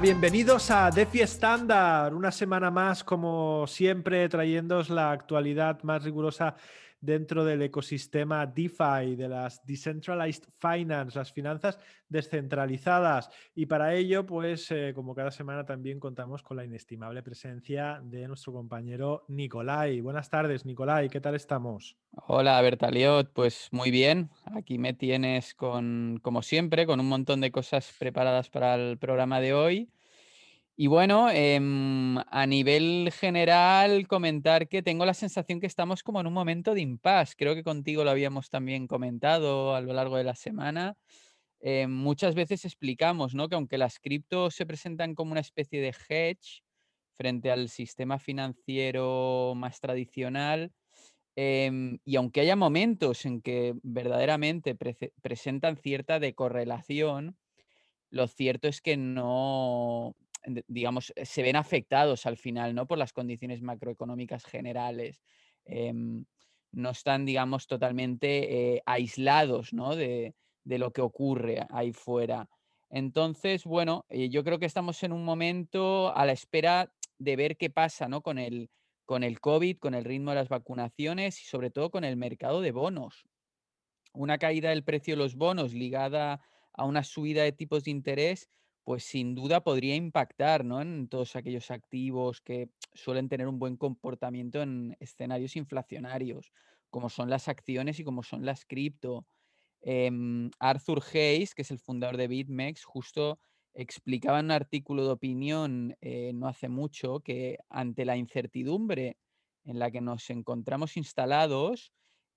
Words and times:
Bienvenidos 0.00 0.70
a 0.70 0.90
DeFi 0.90 1.20
Standard, 1.20 2.14
una 2.14 2.32
semana 2.32 2.70
más, 2.70 3.04
como 3.04 3.66
siempre, 3.66 4.26
trayéndoos 4.28 4.88
la 4.88 5.12
actualidad 5.12 5.82
más 5.82 6.02
rigurosa 6.02 6.56
dentro 7.02 7.44
del 7.44 7.60
ecosistema 7.62 8.46
DeFi, 8.46 9.16
de 9.16 9.28
las 9.28 9.66
Decentralized 9.66 10.44
Finance, 10.58 11.18
las 11.18 11.32
finanzas 11.32 11.78
descentralizadas. 12.08 13.28
Y 13.54 13.66
para 13.66 13.94
ello, 13.94 14.24
pues, 14.24 14.70
eh, 14.70 14.92
como 14.94 15.14
cada 15.14 15.32
semana, 15.32 15.66
también 15.66 15.98
contamos 15.98 16.42
con 16.42 16.56
la 16.56 16.64
inestimable 16.64 17.22
presencia 17.22 18.00
de 18.04 18.28
nuestro 18.28 18.52
compañero 18.52 19.24
Nicolai. 19.28 20.00
Buenas 20.00 20.30
tardes, 20.30 20.64
Nicolai, 20.64 21.10
¿qué 21.10 21.20
tal 21.20 21.34
estamos? 21.34 21.96
Hola, 22.28 22.62
Bertaliot, 22.62 23.32
pues 23.32 23.68
muy 23.72 23.90
bien. 23.90 24.30
Aquí 24.44 24.78
me 24.78 24.94
tienes 24.94 25.54
con, 25.54 26.20
como 26.22 26.42
siempre, 26.42 26.86
con 26.86 27.00
un 27.00 27.08
montón 27.08 27.40
de 27.40 27.50
cosas 27.50 27.92
preparadas 27.98 28.48
para 28.48 28.76
el 28.76 28.96
programa 28.96 29.40
de 29.40 29.54
hoy. 29.54 29.90
Y 30.76 30.86
bueno, 30.86 31.28
em, 31.30 32.16
a 32.18 32.46
nivel 32.46 33.10
general, 33.12 34.08
comentar 34.08 34.68
que 34.68 34.82
tengo 34.82 35.04
la 35.04 35.12
sensación 35.14 35.60
que 35.60 35.66
estamos 35.66 36.02
como 36.02 36.20
en 36.20 36.26
un 36.26 36.32
momento 36.32 36.72
de 36.74 36.80
impasse. 36.80 37.34
Creo 37.36 37.54
que 37.54 37.62
contigo 37.62 38.04
lo 38.04 38.10
habíamos 38.10 38.48
también 38.48 38.86
comentado 38.86 39.74
a 39.74 39.82
lo 39.82 39.92
largo 39.92 40.16
de 40.16 40.24
la 40.24 40.34
semana. 40.34 40.96
Eh, 41.60 41.86
muchas 41.88 42.34
veces 42.34 42.64
explicamos 42.64 43.34
¿no? 43.34 43.48
que 43.48 43.54
aunque 43.56 43.78
las 43.78 44.00
criptos 44.00 44.54
se 44.54 44.66
presentan 44.66 45.14
como 45.14 45.32
una 45.32 45.40
especie 45.40 45.80
de 45.80 45.94
hedge 46.08 46.62
frente 47.16 47.50
al 47.50 47.68
sistema 47.68 48.18
financiero 48.18 49.54
más 49.56 49.80
tradicional, 49.80 50.72
em, 51.36 51.98
y 52.04 52.16
aunque 52.16 52.40
haya 52.42 52.56
momentos 52.56 53.26
en 53.26 53.42
que 53.42 53.74
verdaderamente 53.82 54.76
presentan 55.22 55.76
cierta 55.76 56.20
decorrelación, 56.20 57.36
lo 58.10 58.28
cierto 58.28 58.68
es 58.68 58.82
que 58.82 58.96
no, 58.96 60.14
digamos, 60.66 61.12
eh, 61.16 61.24
se 61.24 61.42
ven 61.42 61.56
afectados 61.56 62.26
al 62.26 62.36
final, 62.36 62.74
¿no? 62.74 62.86
Por 62.86 62.98
las 62.98 63.12
condiciones 63.12 63.62
macroeconómicas 63.62 64.44
generales. 64.44 65.22
Em, 65.64 66.24
no 66.72 66.90
están, 66.90 67.24
digamos, 67.24 67.66
totalmente 67.66 68.74
eh, 68.74 68.82
aislados, 68.86 69.72
¿no? 69.72 69.94
De, 69.94 70.34
lo 70.64 70.92
que 70.92 71.02
ocurre 71.02 71.66
ahí 71.70 71.92
fuera. 71.92 72.48
Entonces, 72.88 73.64
bueno, 73.64 74.04
eh, 74.08 74.28
yo 74.28 74.44
creo 74.44 74.58
que 74.58 74.66
estamos 74.66 75.02
en 75.02 75.12
un 75.12 75.24
momento 75.24 76.14
a 76.16 76.24
la 76.24 76.32
espera 76.32 76.92
de 77.18 77.36
ver 77.36 77.56
qué 77.56 77.68
pasa, 77.68 78.08
¿no? 78.08 78.22
Con 78.22 78.38
el, 78.38 78.70
con 79.04 79.22
el 79.24 79.40
COVID, 79.40 79.78
con 79.78 79.94
el 79.94 80.04
ritmo 80.04 80.30
de 80.30 80.36
las 80.36 80.48
vacunaciones 80.48 81.40
y 81.40 81.44
sobre 81.44 81.70
todo 81.70 81.90
con 81.90 82.04
el 82.04 82.16
mercado 82.16 82.60
de 82.60 82.72
bonos. 82.72 83.24
Una 84.14 84.38
caída 84.38 84.70
del 84.70 84.84
precio 84.84 85.14
de 85.14 85.22
los 85.22 85.36
bonos 85.36 85.74
ligada 85.74 86.40
a 86.74 86.84
una 86.84 87.02
subida 87.02 87.42
de 87.42 87.52
tipos 87.52 87.84
de 87.84 87.90
interés 87.90 88.48
pues 88.84 89.04
sin 89.04 89.34
duda 89.34 89.62
podría 89.62 89.94
impactar, 89.96 90.64
¿no? 90.64 90.80
En 90.80 91.08
todos 91.08 91.36
aquellos 91.36 91.70
activos 91.70 92.40
que 92.40 92.70
suelen 92.94 93.28
tener 93.28 93.46
un 93.48 93.58
buen 93.58 93.76
comportamiento 93.76 94.62
en 94.62 94.96
escenarios 95.00 95.56
inflacionarios, 95.56 96.52
como 96.90 97.08
son 97.08 97.30
las 97.30 97.48
acciones 97.48 97.98
y 98.00 98.04
como 98.04 98.22
son 98.22 98.44
las 98.44 98.64
cripto. 98.64 99.26
Em, 99.82 100.50
Arthur 100.60 101.02
Hayes, 101.12 101.54
que 101.54 101.62
es 101.62 101.70
el 101.70 101.78
fundador 101.78 102.16
de 102.16 102.28
BitMEX, 102.28 102.84
justo 102.84 103.40
explicaba 103.74 104.40
en 104.40 104.46
un 104.46 104.50
artículo 104.52 105.04
de 105.04 105.12
opinión 105.12 105.96
eh, 106.00 106.32
no 106.34 106.46
hace 106.48 106.68
mucho 106.68 107.20
que 107.20 107.58
ante 107.70 108.04
la 108.04 108.16
incertidumbre 108.16 109.16
en 109.64 109.78
la 109.78 109.90
que 109.90 110.00
nos 110.00 110.28
encontramos 110.30 110.96
instalados, 110.96 111.92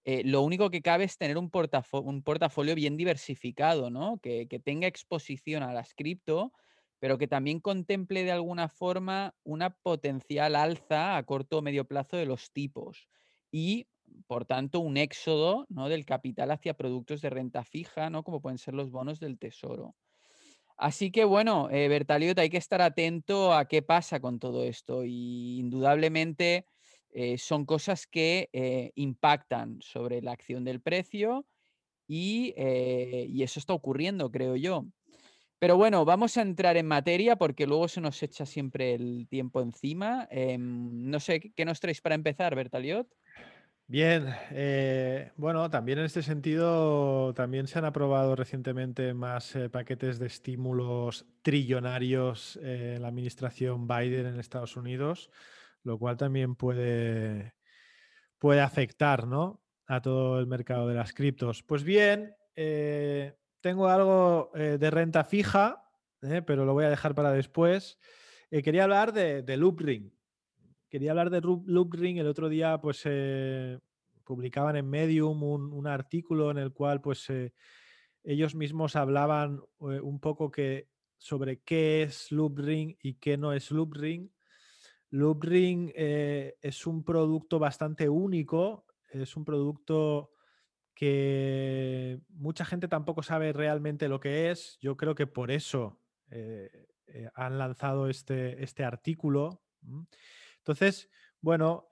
eh, 0.08 0.22
lo 0.24 0.44
único 0.44 0.70
que 0.70 0.84
cabe 0.84 1.04
es 1.04 1.18
tener 1.18 1.36
un, 1.36 1.50
portafolio 1.50 2.76
bien 2.76 2.96
diversificado, 2.96 3.90
¿no? 3.90 4.20
Que, 4.20 4.48
tenga 4.64 4.86
exposición 4.86 5.64
a 5.64 5.74
las 5.74 5.96
cripto, 5.96 6.54
pero 7.00 7.18
que 7.18 7.28
también 7.28 7.60
contemple 7.60 8.24
de 8.24 8.32
alguna 8.32 8.70
forma 8.70 9.34
una 9.44 9.72
potencial 9.72 10.56
alza 10.56 11.18
a 11.18 11.24
corto 11.24 11.58
o 11.58 11.62
medio 11.64 11.86
plazo 11.86 12.18
de 12.18 12.28
los 12.28 12.52
tipos 12.52 13.08
y, 13.52 13.88
por 14.28 14.46
tanto, 14.46 14.80
un 14.80 14.98
éxodo 14.98 15.66
¿no? 15.70 15.90
del 15.90 16.06
capital 16.06 16.52
hacia 16.52 16.76
productos 16.76 17.22
de 17.22 17.32
renta 17.32 17.64
fija, 17.64 18.12
¿no? 18.12 18.24
como 18.24 18.42
pueden 18.42 18.60
ser 18.60 18.76
los 18.76 18.92
bonos 18.92 19.20
del 19.20 19.40
tesoro. 19.40 19.96
Así 20.78 21.10
que 21.10 21.24
bueno, 21.24 21.70
eh, 21.72 21.88
Bertaliot, 21.88 22.38
hay 22.38 22.50
que 22.50 22.58
estar 22.58 22.82
atento 22.82 23.54
a 23.54 23.66
qué 23.66 23.82
pasa 23.82 24.20
con 24.20 24.38
todo 24.38 24.64
esto 24.66 25.04
y 25.04 25.58
indudablemente 25.58 26.68
eh, 27.18 27.38
son 27.38 27.66
cosas 27.66 28.08
que 28.08 28.50
eh, 28.52 28.92
impactan 28.96 29.78
sobre 29.80 30.22
la 30.22 30.34
acción 30.34 30.66
del 30.66 30.82
precio 30.82 31.46
eh, 32.10 33.26
y, 33.30 33.42
eso 33.42 33.58
está 33.58 33.72
ocurriendo, 33.72 34.30
creo 34.30 34.58
yo. 34.58 34.86
Pero 35.58 35.78
bueno, 35.78 36.04
vamos 36.04 36.36
a 36.36 36.42
entrar 36.42 36.76
en 36.76 36.88
materia 36.88 37.38
porque 37.38 37.68
luego 37.68 37.88
se 37.88 38.02
nos 38.02 38.22
echa 38.22 38.46
siempre 38.46 38.96
el 38.96 39.28
tiempo 39.30 39.62
encima. 39.62 40.28
Em, 40.30 41.10
no 41.10 41.22
sé, 41.22 41.54
¿qué 41.56 41.64
nos 41.64 41.80
traéis 41.80 42.02
para 42.02 42.16
empezar, 42.16 42.54
Bertaliot? 42.54 43.08
Bien, 43.88 44.26
bueno, 45.38 45.70
también 45.70 46.00
en 46.00 46.06
este 46.06 46.22
sentido, 46.22 47.34
también 47.34 47.68
se 47.68 47.80
han 47.80 47.86
aprobado 47.86 48.36
recientemente 48.36 49.14
más 49.14 49.58
paquetes 49.72 50.20
de 50.20 50.28
estímulos 50.28 51.26
trillonarios 51.44 52.60
en 52.62 53.02
la 53.02 53.08
administración 53.08 53.88
Biden 53.88 54.26
en 54.26 54.40
Estados 54.40 54.76
Unidos 54.76 55.32
lo 55.86 55.98
cual 55.98 56.18
también 56.18 56.56
puede, 56.56 57.54
puede 58.40 58.62
afectar 58.62 59.28
¿no? 59.28 59.62
a 59.88 60.02
todo 60.02 60.40
el 60.40 60.48
mercado 60.48 60.88
de 60.88 60.96
las 60.96 61.14
criptos. 61.14 61.64
Pues 61.64 61.84
bien, 61.84 62.34
eh, 62.56 63.36
tengo 63.62 63.88
algo 63.88 64.52
eh, 64.56 64.78
de 64.80 64.92
renta 64.92 65.24
fija, 65.24 65.84
eh, 66.24 66.42
pero 66.42 66.66
lo 66.66 66.74
voy 66.74 66.86
a 66.86 66.90
dejar 66.90 67.14
para 67.14 67.32
después. 67.32 68.00
quería 68.50 68.84
hablar 68.84 69.14
de, 69.14 69.44
de 69.44 69.58
Loopring. 69.58 70.12
Quería 70.90 71.12
hablar 71.12 71.30
de 71.30 71.42
Loopring. 71.42 72.18
El 72.18 72.28
otro 72.28 72.50
día, 72.50 72.80
pues, 72.80 73.04
publicaban 74.24 74.76
en 74.76 74.90
Medium 74.90 75.44
un, 75.44 75.72
un, 75.72 75.88
artículo 75.88 76.50
en 76.50 76.58
el 76.58 76.74
cual, 76.74 77.02
pues, 77.02 77.28
ellos 78.24 78.56
mismos 78.56 78.96
hablaban 78.96 79.62
un 79.78 80.20
poco 80.20 80.50
que, 80.50 80.88
sobre 81.18 81.60
qué 81.62 82.04
es 82.04 82.32
Loopring 82.32 82.98
y 83.02 83.16
qué 83.16 83.38
no 83.38 83.54
es 83.54 83.72
Loopring. 83.72 84.32
Loopring 85.10 85.92
eh, 85.96 86.58
es 86.62 86.88
un 86.88 87.04
producto 87.04 87.60
bastante 87.60 88.10
único, 88.10 88.86
es 89.10 89.36
un 89.36 89.46
producto 89.46 90.32
que 90.94 92.20
mucha 92.30 92.66
gente 92.66 92.88
tampoco 92.88 93.22
sabe 93.22 93.54
realmente 93.54 94.08
lo 94.08 94.20
que 94.20 94.52
es. 94.52 94.78
Yo 94.82 94.98
creo 94.98 95.16
que 95.16 95.28
por 95.28 95.52
eso 95.52 96.00
eh, 96.32 96.70
eh, 97.08 97.30
han 97.36 97.58
lanzado 97.58 98.10
este, 98.10 98.64
este 98.64 98.84
artículo. 98.84 99.62
Entonces, 100.58 101.10
bueno, 101.42 101.88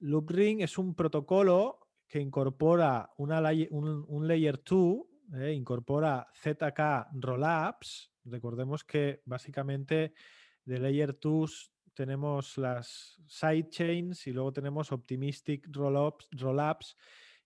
Loopring 0.00 0.62
es 0.62 0.76
un 0.76 0.94
protocolo 0.94 1.88
que 2.08 2.20
incorpora 2.20 3.12
una, 3.18 3.40
un, 3.70 4.04
un, 4.08 4.26
Layer 4.26 4.60
2, 4.64 5.52
incorpora 5.52 6.26
ZK 6.34 7.12
Rollups. 7.12 8.12
Recordemos 8.24 8.82
que 8.82 9.22
básicamente 9.24 10.14
de 10.64 10.78
Layer 10.78 11.16
2 11.20 11.72
tenemos 11.98 12.56
las 12.58 13.20
sidechains 13.26 14.28
y 14.28 14.32
luego 14.32 14.52
tenemos 14.52 14.92
optimistic 14.92 15.66
rollups, 15.72 16.28
rollups 16.30 16.96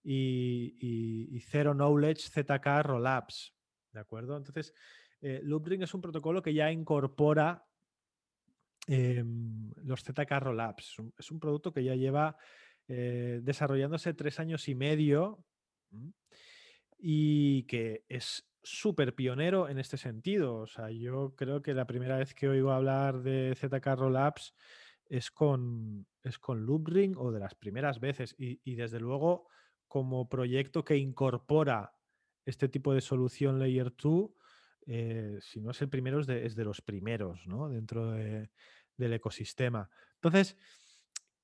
y, 0.05 1.41
zero 1.51 1.73
knowledge 1.73 2.29
ZK 2.29 2.67
rollups. 2.83 3.55
¿De 3.93 4.01
acuerdo? 4.01 4.37
Entonces, 4.37 4.75
eh, 5.23 5.41
Loopring 5.43 5.83
es 5.83 5.95
un 5.95 6.03
protocolo 6.03 6.43
que 6.43 6.53
ya 6.53 6.71
incorpora 6.71 7.65
em, 8.87 9.73
los 9.85 10.03
ZK 10.03 10.31
rollups. 10.39 10.97
Es 11.17 11.31
un, 11.31 11.41
producto 11.41 11.73
que 11.73 11.85
ya 11.85 11.95
lleva 11.95 12.37
eh, 12.89 13.41
desarrollándose 13.43 14.13
tres 14.13 14.39
años 14.39 14.69
y 14.69 14.75
medio 14.75 15.47
y 16.99 17.63
que 17.63 18.05
es 18.07 18.52
súper 18.63 19.15
pionero 19.15 19.69
en 19.69 19.79
este 19.79 19.97
sentido. 19.97 20.57
O 20.57 20.67
sea, 20.67 20.91
yo 20.91 21.35
creo 21.37 21.63
que 21.63 21.75
la 21.75 21.87
primera 21.87 22.17
vez 22.17 22.35
que 22.35 22.49
oigo 22.49 22.71
hablar 22.71 23.23
de 23.23 23.55
ZK 23.57 23.87
Rollups 23.97 24.55
es 25.07 25.31
con, 25.31 26.07
es 26.23 26.39
con 26.39 26.65
Loopring 26.65 27.17
o 27.17 27.33
de 27.33 27.41
las 27.41 27.55
primeras 27.55 28.01
veces. 28.01 28.35
Y, 28.39 28.75
desde 28.75 29.01
luego, 29.01 29.49
como 29.89 30.29
proyecto 30.29 30.85
que 30.85 30.97
incorpora 30.97 31.95
este 32.45 32.69
tipo 32.69 32.95
de 32.95 33.01
solución 33.01 33.59
Layer 33.59 33.93
2, 33.95 34.31
eh, 34.87 35.39
si 35.41 35.61
no 35.61 35.71
es 35.71 35.83
el 35.83 35.89
primero, 35.89 36.21
es 36.21 36.55
de, 36.57 36.65
los 36.65 36.81
primeros 36.81 37.47
¿no? 37.47 37.69
dentro 37.69 38.13
del 38.13 39.13
ecosistema. 39.13 39.89
Entonces, 40.15 40.57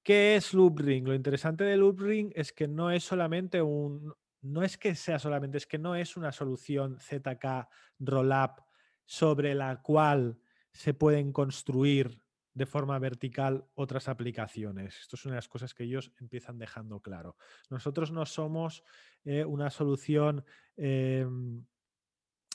¿qué 0.03 0.37
es 0.37 0.55
Loopring? 0.55 1.05
Lo 1.05 1.15
interesante 1.15 1.65
de 1.65 1.77
Loopring 1.77 2.33
es 2.35 2.53
que 2.53 2.69
no 2.69 2.91
es 2.91 3.05
solamente 3.05 3.61
un, 3.61 4.15
no 4.43 4.63
es 4.63 4.79
que 4.79 4.95
sea 4.95 5.19
solamente, 5.19 5.59
es 5.59 5.67
que 5.67 5.79
no 5.79 5.95
es 5.95 6.17
una 6.17 6.33
solución 6.33 6.99
ZK 7.01 7.69
Rollup 7.99 8.61
sobre 9.05 9.55
la 9.55 9.81
cual 9.83 10.39
se 10.73 10.95
pueden 10.95 11.33
construir 11.33 12.23
de 12.55 12.67
forma 12.67 12.99
vertical 12.99 13.67
otras 13.75 14.09
aplicaciones. 14.09 14.99
Esto 15.01 15.17
es 15.17 15.25
una 15.25 15.35
de 15.35 15.39
las 15.39 15.49
cosas 15.49 15.75
que 15.75 15.85
ellos 15.85 16.13
empiezan 16.21 16.59
dejando 16.59 17.01
claro. 17.01 17.37
Nosotros 17.71 18.11
no 18.11 18.27
somos 18.27 18.83
eh, 19.25 19.45
una 19.45 19.71
solución 19.71 20.45
em, 20.77 21.65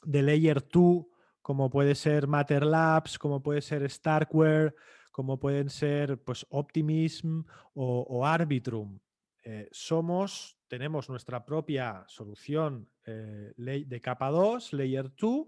de 0.03 0.21
layer 0.21 0.61
2 0.67 1.05
como 1.43 1.69
puede 1.69 1.93
ser 1.93 2.25
Matter 2.25 2.65
Labs, 2.65 3.19
como 3.19 3.43
puede 3.43 3.61
ser 3.61 3.87
Starkware, 3.89 4.73
como 5.11 5.39
pueden 5.39 5.69
ser 5.69 6.17
pues, 6.23 6.45
Optimism 6.49 7.41
o, 7.73 8.25
Arbitrum. 8.25 8.99
Eh, 9.45 9.67
somos, 9.71 10.57
tenemos 10.69 11.09
nuestra 11.09 11.43
propia 11.43 12.05
solución 12.07 12.89
eh, 13.05 13.53
de 13.57 14.01
capa 14.01 14.29
2, 14.29 14.71
Layer 14.71 15.13
2, 15.13 15.47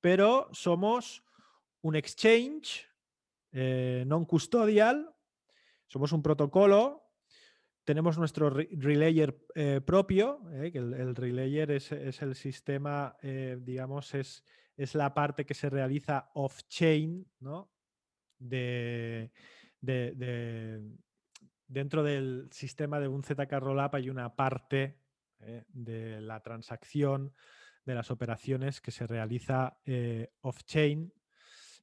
pero 0.00 0.48
somos 0.52 1.24
un 1.80 1.96
exchange 1.96 2.86
eh, 3.50 4.04
non-custodial, 4.06 5.12
somos 5.88 6.12
un 6.12 6.22
protocolo 6.22 7.00
tenemos 7.84 8.16
nuestro 8.16 8.48
relayer 8.48 9.36
propio, 9.84 10.40
que 10.72 10.78
el, 10.78 11.14
relayer 11.14 11.70
es, 11.70 11.92
el 11.92 12.34
sistema, 12.34 13.14
digamos, 13.20 14.14
es, 14.14 14.42
es, 14.74 14.94
la 14.94 15.12
parte 15.12 15.44
que 15.44 15.52
se 15.52 15.68
realiza 15.68 16.30
off-chain, 16.32 17.30
¿no? 17.40 17.70
De, 18.38 19.30
dentro 21.66 22.02
del 22.02 22.48
sistema 22.52 23.00
de 23.00 23.08
un 23.08 23.22
ZK 23.22 23.52
Rollup 23.52 23.94
hay 23.94 24.10
una 24.10 24.34
parte 24.34 24.98
de 25.68 26.20
la 26.20 26.40
transacción, 26.42 27.34
de 27.84 27.94
las 27.94 28.10
operaciones 28.10 28.80
que 28.80 28.90
se 28.90 29.06
realiza 29.06 29.78
off-chain 30.40 31.12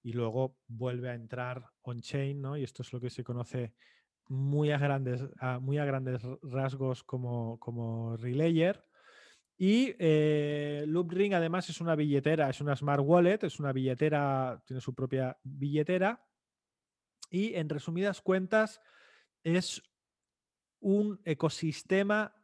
y 0.03 0.13
luego 0.13 0.57
vuelve 0.67 1.09
a 1.09 1.13
entrar 1.13 1.63
on-chain, 1.83 2.41
¿no? 2.41 2.57
Y 2.57 2.63
esto 2.63 2.81
es 2.81 2.91
lo 2.91 2.99
que 2.99 3.09
se 3.09 3.23
conoce 3.23 3.73
muy 4.29 4.71
a 4.71 4.77
grandes, 4.77 5.23
muy 5.59 5.77
a 5.77 5.85
grandes 5.85 6.21
rasgos 6.41 7.03
como, 7.03 7.59
como 7.59 8.15
Relayer. 8.17 8.83
Y 9.57 9.93
eh, 9.99 10.85
Loopring 10.87 11.35
además 11.35 11.69
es 11.69 11.81
una 11.81 11.95
billetera, 11.95 12.49
es 12.49 12.61
una 12.61 12.75
smart 12.75 13.03
wallet, 13.05 13.43
es 13.43 13.59
una 13.59 13.71
billetera, 13.71 14.61
tiene 14.65 14.81
su 14.81 14.95
propia 14.95 15.37
billetera. 15.43 16.25
Y 17.29 17.53
en 17.53 17.69
resumidas 17.69 18.21
cuentas, 18.21 18.81
es 19.43 19.81
un 20.79 21.21
ecosistema 21.25 22.35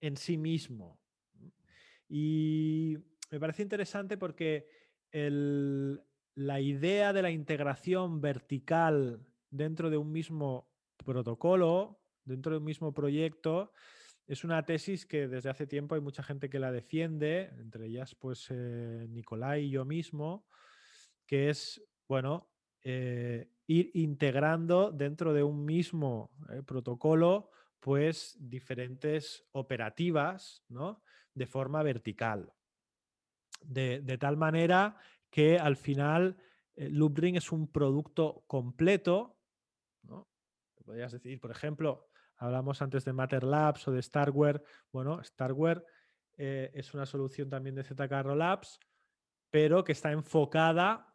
en 0.00 0.16
sí 0.16 0.36
mismo. 0.36 1.00
Y 2.08 2.96
me 3.30 3.40
parece 3.40 3.62
interesante 3.62 4.16
porque 4.16 4.68
la 5.10 6.60
idea 6.60 7.12
de 7.12 7.22
la 7.22 7.30
integración 7.30 8.20
vertical 8.20 9.24
dentro 9.50 9.90
de 9.90 9.96
un 9.96 10.10
mismo 10.10 10.68
protocolo 11.04 12.00
dentro 12.24 12.52
de 12.52 12.58
un 12.58 12.64
mismo 12.64 12.92
proyecto 12.92 13.72
es 14.26 14.44
una 14.44 14.64
tesis 14.64 15.04
que 15.04 15.28
desde 15.28 15.50
hace 15.50 15.66
tiempo 15.66 15.94
hay 15.94 16.00
mucha 16.00 16.22
gente 16.22 16.48
que 16.48 16.58
la 16.58 16.72
defiende, 16.72 17.50
entre 17.58 17.86
ellas 17.86 18.14
pues 18.14 18.46
eh, 18.50 19.06
Nicolai 19.10 19.64
y 19.64 19.70
yo 19.70 19.84
mismo, 19.84 20.46
que 21.26 21.50
es, 21.50 21.82
bueno, 22.08 22.53
eh, 22.84 23.50
ir 23.66 23.90
integrando 23.94 24.92
dentro 24.92 25.32
de 25.32 25.42
un 25.42 25.64
mismo 25.64 26.30
eh, 26.50 26.62
protocolo 26.62 27.50
pues 27.80 28.36
diferentes 28.38 29.44
operativas, 29.52 30.62
¿no? 30.68 31.02
De 31.34 31.46
forma 31.46 31.82
vertical. 31.82 32.52
De, 33.60 34.00
tal 34.18 34.36
manera 34.36 34.96
que 35.30 35.58
al 35.58 35.76
final 35.76 36.36
Loopring 36.76 37.36
es 37.36 37.52
un 37.52 37.70
producto 37.70 38.44
completo, 38.46 39.38
¿no? 40.02 40.28
Podrías 40.84 41.12
decir, 41.12 41.40
por 41.40 41.50
ejemplo, 41.50 42.08
hablamos 42.36 42.80
antes 42.82 43.04
de 43.04 43.12
Matter 43.12 43.44
Labs 43.44 43.86
o 43.88 43.92
de 43.92 44.02
Starware. 44.02 44.62
Bueno, 44.92 45.22
Starware 45.22 45.84
eh, 46.36 46.70
es 46.74 46.94
una 46.94 47.06
solución 47.06 47.48
también 47.48 47.74
de 47.74 47.84
ZK 47.84 48.22
Rollups, 48.22 48.80
pero 49.50 49.84
que 49.84 49.92
está 49.92 50.10
enfocada, 50.12 51.13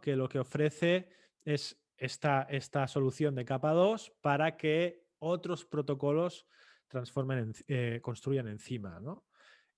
que 0.00 0.16
lo 0.16 0.28
que 0.28 0.38
ofrece 0.38 1.08
es 1.44 1.80
esta, 1.96 2.42
esta 2.42 2.86
solución 2.88 3.34
de 3.34 3.44
capa 3.44 3.72
2 3.72 4.12
para 4.20 4.56
que 4.56 5.04
otros 5.18 5.64
protocolos 5.64 6.46
transformen 6.88 7.52
eh, 7.68 8.00
construyan 8.02 8.48
encima. 8.48 9.00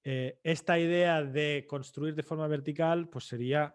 Eh, 0.02 0.41
esta 0.43 0.79
idea 0.79 1.23
de 1.23 1.67
construir 1.69 2.14
de 2.14 2.23
forma 2.23 2.46
vertical, 2.49 3.08
pues 3.08 3.26
sería 3.26 3.75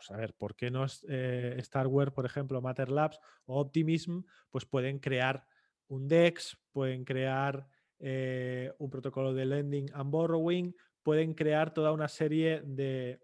pues 0.00 0.10
a 0.12 0.16
ver, 0.16 0.32
¿por 0.32 0.56
qué 0.56 0.70
no 0.70 0.86
eh, 1.08 1.58
Starware, 1.60 2.12
por 2.12 2.24
ejemplo, 2.24 2.62
Matter 2.62 2.90
Labs 2.90 3.20
o 3.44 3.60
Optimism, 3.60 4.20
pues 4.50 4.64
pueden 4.64 4.98
crear 4.98 5.44
un 5.88 6.08
DEX, 6.08 6.56
pueden 6.72 7.04
crear 7.04 7.66
eh, 7.98 8.72
un 8.78 8.88
protocolo 8.88 9.34
de 9.34 9.44
lending 9.44 9.90
and 9.92 10.10
borrowing, 10.10 10.72
pueden 11.02 11.34
crear 11.34 11.74
toda 11.74 11.92
una 11.92 12.08
serie 12.08 12.62
de, 12.64 13.20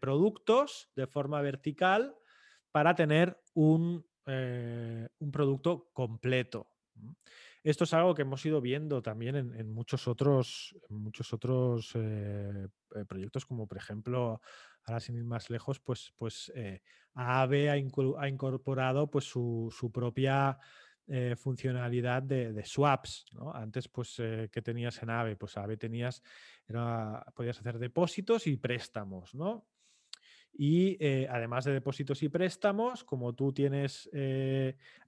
productos 0.00 0.90
de 0.96 1.06
forma 1.06 1.40
vertical 1.40 2.14
para 2.70 2.94
tener 2.94 3.38
un, 3.54 4.04
eh, 4.26 5.08
un 5.18 5.30
producto 5.30 5.90
completo. 5.92 6.68
Esto 7.62 7.84
es 7.84 7.94
algo 7.94 8.14
que 8.14 8.22
hemos 8.22 8.44
ido 8.44 8.60
viendo 8.60 9.02
también 9.02 9.36
en, 9.36 9.72
muchos 9.72 10.08
otros, 10.08 10.76
muchos 10.88 11.32
otros 11.32 11.96
proyectos, 13.06 13.46
como 13.46 13.68
por 13.68 13.78
ejemplo 13.78 14.40
ahora 14.84 15.00
sin 15.00 15.16
ir 15.16 15.24
más 15.24 15.50
lejos, 15.50 15.80
pues, 15.80 16.12
pues 16.16 16.52
eh, 16.54 16.82
Aave 17.14 17.70
ha, 17.70 17.76
incorporado 17.78 19.10
pues, 19.10 19.24
su, 19.24 19.90
propia 19.92 20.58
eh, 21.06 21.34
funcionalidad 21.36 22.22
de, 22.22 22.64
swaps. 22.64 23.26
Antes, 23.54 23.88
pues, 23.88 24.16
eh, 24.18 24.48
¿qué 24.52 24.62
tenías 24.62 25.02
en 25.02 25.10
Aave? 25.10 25.36
Pues 25.36 25.56
Aave 25.56 25.76
tenías, 25.76 26.22
podías 27.34 27.58
hacer 27.58 27.78
depósitos 27.78 28.46
y 28.46 28.56
préstamos, 28.56 29.34
¿no? 29.34 29.66
Y 30.54 31.02
además 31.28 31.64
de 31.64 31.72
depósitos 31.72 32.22
y 32.22 32.28
préstamos, 32.28 33.04
como 33.04 33.34
tú 33.34 33.54
tienes 33.54 34.10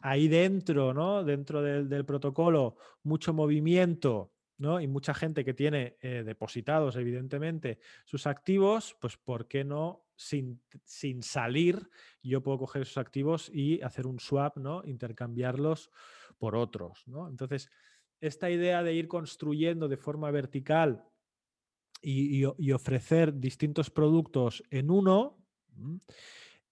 ahí 0.00 0.26
dentro, 0.26 0.94
¿no? 0.94 1.22
Dentro 1.22 1.60
del, 1.60 1.86
del, 1.86 2.06
protocolo, 2.06 2.78
mucho 3.02 3.34
movimiento 3.34 4.34
y 4.80 4.86
mucha 4.86 5.14
gente 5.14 5.44
que 5.44 5.54
tiene 5.54 5.96
eh, 6.00 6.22
depositados, 6.24 6.96
evidentemente, 6.96 7.78
sus 8.04 8.26
activos, 8.26 8.96
pues 9.00 9.16
¿por 9.16 9.48
qué 9.48 9.64
no 9.64 10.03
sin, 10.16 10.60
sin, 10.84 11.22
salir 11.22 11.88
yo 12.22 12.42
puedo 12.42 12.58
coger 12.58 12.82
esos 12.82 12.98
activos 12.98 13.50
y 13.52 13.80
hacer 13.82 14.06
un 14.06 14.20
swap, 14.20 14.56
¿no? 14.56 14.82
Intercambiarlos 14.84 15.90
por 16.38 16.56
otros, 16.56 17.06
¿no? 17.06 17.28
Entonces, 17.28 17.70
esta 18.20 18.50
idea 18.50 18.82
de 18.82 18.94
ir 18.94 19.08
construyendo 19.08 19.88
de 19.88 19.96
forma 19.96 20.30
vertical 20.30 21.04
y, 22.00 22.44
ofrecer 22.72 23.38
distintos 23.38 23.90
productos 23.90 24.62
en 24.70 24.90
uno 24.90 25.38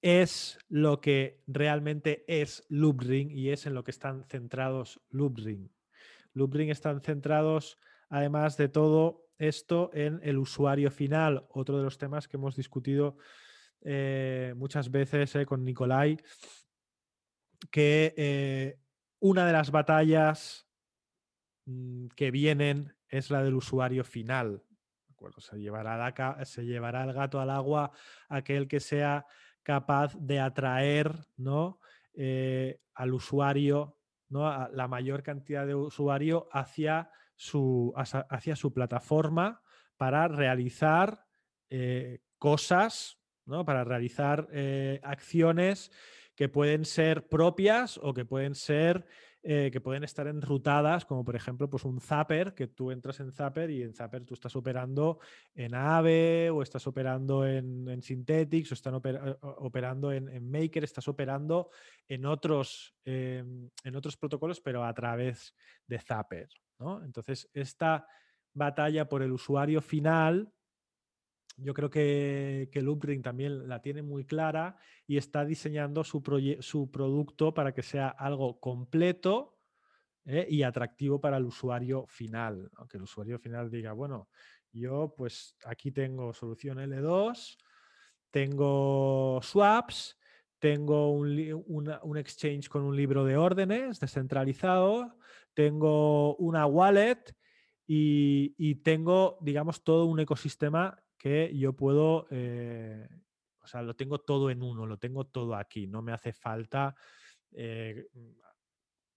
es 0.02 0.58
lo 0.68 1.00
que 1.00 1.42
realmente 1.46 2.24
es 2.26 2.64
Loopring 2.68 3.30
y 3.30 3.50
es 3.50 3.66
en 3.66 3.74
lo 3.74 3.84
que 3.84 3.92
están 3.92 4.24
centrados 4.24 5.00
Loopring. 5.10 5.70
Loopring 6.34 6.70
están 6.70 7.00
centrados, 7.00 7.78
además 8.08 8.56
de 8.56 8.68
todo 8.68 9.26
esto, 9.38 9.90
en 9.92 10.20
el 10.22 10.38
usuario 10.38 10.90
final, 10.90 11.46
otro 11.50 11.78
de 11.78 11.84
los 11.84 11.98
temas 11.98 12.28
que 12.28 12.36
hemos 12.36 12.56
discutido 12.56 13.16
eh, 13.84 14.54
muchas 14.56 14.90
veces 14.90 15.34
eh, 15.34 15.46
con 15.46 15.64
Nicolai, 15.64 16.16
que 17.70 18.14
eh, 18.16 18.78
una 19.18 19.46
de 19.46 19.52
las 19.52 19.70
batallas 19.70 20.68
mm, 21.66 22.08
que 22.14 22.30
vienen 22.30 22.94
es 23.08 23.30
la 23.30 23.42
del 23.42 23.54
usuario 23.54 24.04
final. 24.04 24.62
Se 25.38 25.56
llevará, 25.56 26.12
llevará 26.58 27.04
el 27.04 27.12
gato 27.12 27.40
al 27.40 27.50
agua 27.50 27.92
aquel 28.28 28.66
que 28.66 28.80
sea 28.80 29.24
capaz 29.62 30.16
de 30.18 30.40
atraer 30.40 31.14
¿no? 31.36 31.78
al 32.94 33.14
usuario 33.14 33.96
la 34.28 34.88
mayor 34.88 35.22
cantidad 35.22 35.64
de 35.64 35.76
usuario 35.76 36.48
hacia 36.50 37.08
su, 37.36 37.92
hacia 37.96 38.56
su 38.56 38.72
plataforma 38.72 39.62
para 39.96 40.28
realizar 40.28 41.26
eh, 41.70 42.20
cosas, 42.38 43.18
¿no? 43.46 43.64
para 43.64 43.84
realizar 43.84 44.48
eh, 44.52 45.00
acciones 45.02 45.90
que 46.34 46.48
pueden 46.48 46.84
ser 46.84 47.28
propias 47.28 47.98
o 48.02 48.14
que 48.14 48.24
pueden 48.24 48.54
ser 48.54 49.06
eh, 49.44 49.70
que 49.72 49.80
pueden 49.80 50.04
estar 50.04 50.28
enrutadas, 50.28 51.04
como 51.04 51.24
por 51.24 51.34
ejemplo 51.34 51.68
pues 51.68 51.84
un 51.84 52.00
Zapper, 52.00 52.54
que 52.54 52.68
tú 52.68 52.92
entras 52.92 53.18
en 53.18 53.32
Zapper 53.32 53.70
y 53.70 53.82
en 53.82 53.92
Zapper 53.92 54.24
tú 54.24 54.34
estás 54.34 54.54
operando 54.54 55.18
en 55.52 55.74
AVE 55.74 56.48
o 56.50 56.62
estás 56.62 56.86
operando 56.86 57.44
en, 57.44 57.88
en 57.88 58.02
Synthetics 58.02 58.70
o 58.70 58.74
están 58.74 58.94
operando 58.94 60.12
en, 60.12 60.48
Maker, 60.48 60.84
estás 60.84 61.08
operando 61.08 61.70
en 62.06 62.24
otros, 62.24 62.94
em, 63.04 63.68
en 63.82 63.96
otros 63.96 64.16
protocolos, 64.16 64.60
pero 64.60 64.84
a 64.84 64.94
través 64.94 65.56
de 65.88 65.98
Zapper. 65.98 66.48
Entonces, 67.04 67.48
esta 67.52 68.06
batalla 68.52 69.08
por 69.08 69.22
el 69.22 69.32
usuario 69.32 69.80
final 69.80 70.52
yo 71.58 71.74
creo 71.74 71.90
que, 71.90 72.70
que 72.72 72.80
Loopring 72.80 73.22
también 73.22 73.68
la 73.68 73.82
tiene 73.82 74.02
muy 74.02 74.24
clara 74.24 74.76
y 75.06 75.18
está 75.18 75.44
diseñando 75.44 76.02
su, 76.02 76.22
su 76.60 76.90
producto 76.90 77.52
para 77.52 77.74
que 77.74 77.82
sea 77.82 78.08
algo 78.08 78.58
completo 78.58 79.58
¿eh? 80.24 80.46
y 80.48 80.62
atractivo 80.62 81.20
para 81.20 81.36
el 81.36 81.44
usuario 81.44 82.06
final. 82.06 82.70
Que 82.88 82.96
el 82.96 83.02
usuario 83.02 83.38
final 83.38 83.70
diga, 83.70 83.92
bueno, 83.92 84.28
yo 84.72 85.14
pues 85.14 85.56
aquí 85.64 85.92
tengo 85.92 86.32
solución 86.32 86.78
L2 86.78 87.58
tengo 88.32 89.40
swaps, 89.42 90.18
tengo 90.58 91.12
un, 91.12 92.16
exchange 92.16 92.68
con 92.68 92.82
un 92.82 92.96
libro 92.96 93.24
de 93.24 93.36
órdenes 93.36 94.00
descentralizado, 94.00 95.18
tengo 95.54 96.36
una 96.36 96.66
wallet 96.66 97.34
y, 97.86 98.76
tengo, 98.76 99.38
digamos, 99.40 99.84
todo 99.84 100.06
un 100.06 100.20
ecosistema 100.20 100.98
que 101.18 101.56
yo 101.56 101.74
puedo, 101.74 102.26
eh, 102.30 103.06
o 103.60 103.66
sea, 103.66 103.82
lo 103.82 103.94
tengo 103.94 104.20
todo 104.20 104.50
en 104.50 104.62
uno, 104.62 104.86
lo 104.86 104.98
tengo 104.98 105.26
todo 105.26 105.54
aquí, 105.54 105.86
no 105.86 106.00
me 106.00 106.12
hace 106.12 106.32
falta 106.32 106.94
eh, 107.52 108.06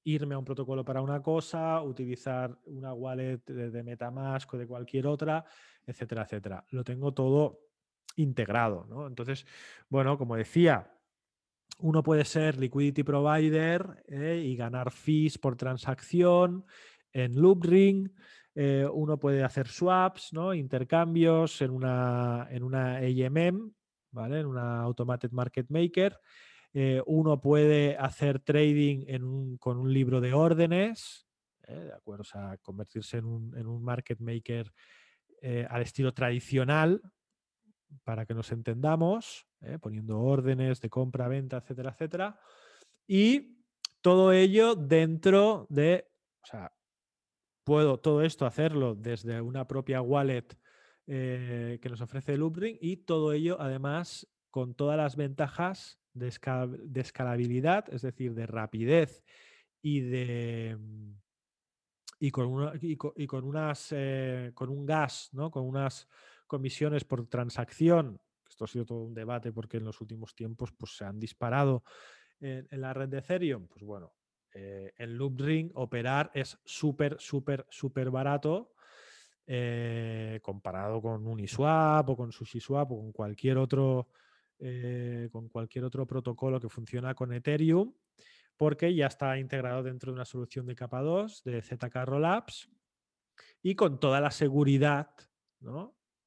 irme 0.06 0.36
a 0.36 0.38
un 0.38 0.46
protocolo 0.46 0.86
para 0.86 1.02
una 1.02 1.22
cosa, 1.22 1.82
utilizar 1.82 2.58
una 2.66 2.94
wallet 2.94 3.44
de, 3.46 3.84
Metamask 3.84 4.54
o 4.54 4.58
de 4.58 4.68
cualquier 4.68 5.08
otra, 5.08 5.44
etcétera, 5.86 6.24
etcétera. 6.24 6.66
Lo 6.70 6.84
tengo 6.84 7.14
todo 7.14 7.62
integrado, 8.18 8.86
¿no? 8.88 9.08
Entonces, 9.08 9.46
bueno, 9.90 10.18
como 10.18 10.36
decía, 10.36 10.95
uno 11.80 12.04
puede 12.04 12.26
ser 12.26 12.58
liquidity 12.58 13.04
provider 13.04 14.04
¿eh? 14.08 14.42
y 14.46 14.56
ganar 14.56 14.92
fees 14.92 15.38
por 15.38 15.56
transacción 15.56 16.66
en 17.12 17.40
Loopring. 17.40 18.14
Eh, 18.56 18.88
uno 18.92 19.20
puede 19.20 19.44
hacer 19.44 19.68
swaps, 19.68 20.32
¿no? 20.32 20.54
intercambios 20.54 21.62
en 21.62 21.72
una, 21.72 22.48
en 22.50 22.64
una 22.64 22.98
AMM, 22.98 23.74
¿vale? 24.12 24.40
en 24.40 24.46
una 24.46 24.82
Automated 24.82 25.32
Market 25.32 25.68
Maker. 25.70 26.18
Eh, 26.74 27.02
uno 27.06 27.40
puede 27.42 27.98
hacer 27.98 28.40
trading 28.40 29.58
con 29.58 29.78
un 29.78 29.94
libro 29.94 30.22
de 30.22 30.34
órdenes. 30.34 31.28
¿de 31.68 31.94
acuerdo? 31.94 32.22
O 32.22 32.26
sea, 32.26 32.58
convertirse 32.62 33.18
en 33.18 33.26
un, 33.26 33.84
market 33.84 34.20
maker 34.20 34.72
al 35.70 35.82
estilo 35.82 36.14
tradicional, 36.14 37.02
para 38.04 38.26
que 38.26 38.34
nos 38.34 38.52
entendamos, 38.52 39.48
poniendo 39.82 40.20
órdenes 40.20 40.82
de 40.82 40.90
compra, 40.90 41.28
venta, 41.28 41.58
etcétera, 41.58 41.92
etcétera. 41.92 42.40
Y 43.08 43.64
todo 44.02 44.32
ello 44.32 44.76
dentro 44.76 45.68
de, 45.70 46.12
o 46.44 46.46
sea, 46.46 46.74
puedo 47.64 48.00
todo 48.00 48.22
esto 48.22 48.46
hacerlo 48.46 48.96
desde 48.96 49.42
una 49.42 49.68
propia 49.68 50.02
wallet 50.02 50.48
que 51.06 51.88
nos 51.90 52.02
ofrece 52.02 52.38
Loopring 52.38 52.78
y 52.82 52.98
todo 52.98 53.34
ello 53.34 53.58
además 53.60 54.28
con 54.50 54.74
todas 54.74 54.98
las 54.98 55.16
ventajas 55.16 56.00
de, 56.14 56.28
escalabilidad, 57.02 57.86
es 57.94 58.02
decir, 58.02 58.34
de 58.34 58.48
rapidez 58.48 59.24
y 59.82 60.00
de 60.00 60.78
mm, 60.80 61.12
y 62.18 62.32
con, 62.32 62.72
y 62.80 63.28
con, 63.28 63.44
unas 63.44 63.90
eh, 63.92 64.52
con 64.54 64.70
un 64.70 64.86
gas, 64.86 65.30
¿no? 65.34 65.52
con 65.52 65.66
unas 65.66 66.08
comisiones 66.48 67.04
por 67.04 67.28
transacción. 67.28 68.20
Esto 68.48 68.66
ha 68.66 68.68
sido 68.68 68.86
todo 68.86 69.04
un 69.04 69.14
debate 69.14 69.52
porque 69.52 69.78
en 69.78 69.86
los 69.86 70.00
últimos 70.02 70.36
tiempos 70.36 70.72
pues, 70.72 70.96
se 70.98 71.06
han 71.06 71.20
disparado 71.20 71.84
en, 72.40 72.68
la 72.72 72.94
red 72.94 73.10
de 73.10 73.20
Ethereum. 73.20 73.68
Pues 73.68 73.84
bueno, 73.84 74.14
eh, 74.54 74.94
en 74.98 75.18
Loopring 75.18 75.72
operar 75.76 76.32
es 76.34 76.58
súper, 76.64 77.18
súper, 77.20 77.66
súper 77.70 78.10
barato 78.10 78.74
eh, 79.48 80.40
comparado 80.42 81.02
con 81.02 81.28
Uniswap 81.28 82.10
o 82.10 82.18
con 82.18 82.32
SushiSwap 82.32 82.92
o 82.92 82.98
con 82.98 83.12
cualquier 83.12 83.58
otro 83.58 84.10
eh, 84.58 85.28
con 85.32 85.50
cualquier 85.50 85.84
otro 85.84 86.08
protocolo 86.08 86.62
que 86.62 86.70
funciona 86.70 87.14
con 87.14 87.34
Ethereum, 87.34 87.94
porque 88.56 88.96
ya 88.96 89.08
está 89.08 89.38
integrado 89.38 89.84
dentro 89.84 90.12
de 90.12 90.16
una 90.16 90.24
solución 90.24 90.66
de 90.66 90.76
capa 90.76 91.02
2 91.02 91.44
de 91.44 91.62
ZK 91.62 91.96
Rollups 92.06 92.70
y 93.62 93.76
con 93.76 94.00
toda 94.00 94.22
la 94.22 94.32
seguridad 94.32 95.10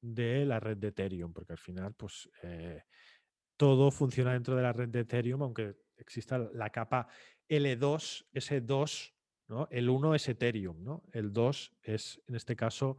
de 0.01 0.45
la 0.45 0.59
red 0.59 0.77
de 0.77 0.89
Ethereum, 0.89 1.33
porque 1.33 1.53
al 1.53 1.59
final, 1.59 1.93
pues 1.93 2.29
eh, 2.43 2.83
todo 3.57 3.91
funciona 3.91 4.33
dentro 4.33 4.55
de 4.55 4.63
la 4.63 4.73
red 4.73 4.89
de 4.89 5.01
Ethereum, 5.01 5.43
aunque 5.43 5.75
exista 5.97 6.37
la 6.37 6.69
capa 6.69 7.07
L2, 7.47 8.25
S2, 8.33 9.13
¿no? 9.49 9.67
El 9.71 9.89
1 9.89 10.15
es 10.15 10.29
Ethereum, 10.29 10.83
¿no? 10.83 11.03
El 11.11 11.33
2 11.33 11.77
es, 11.83 12.21
en 12.27 12.35
este 12.35 12.55
caso, 12.55 12.97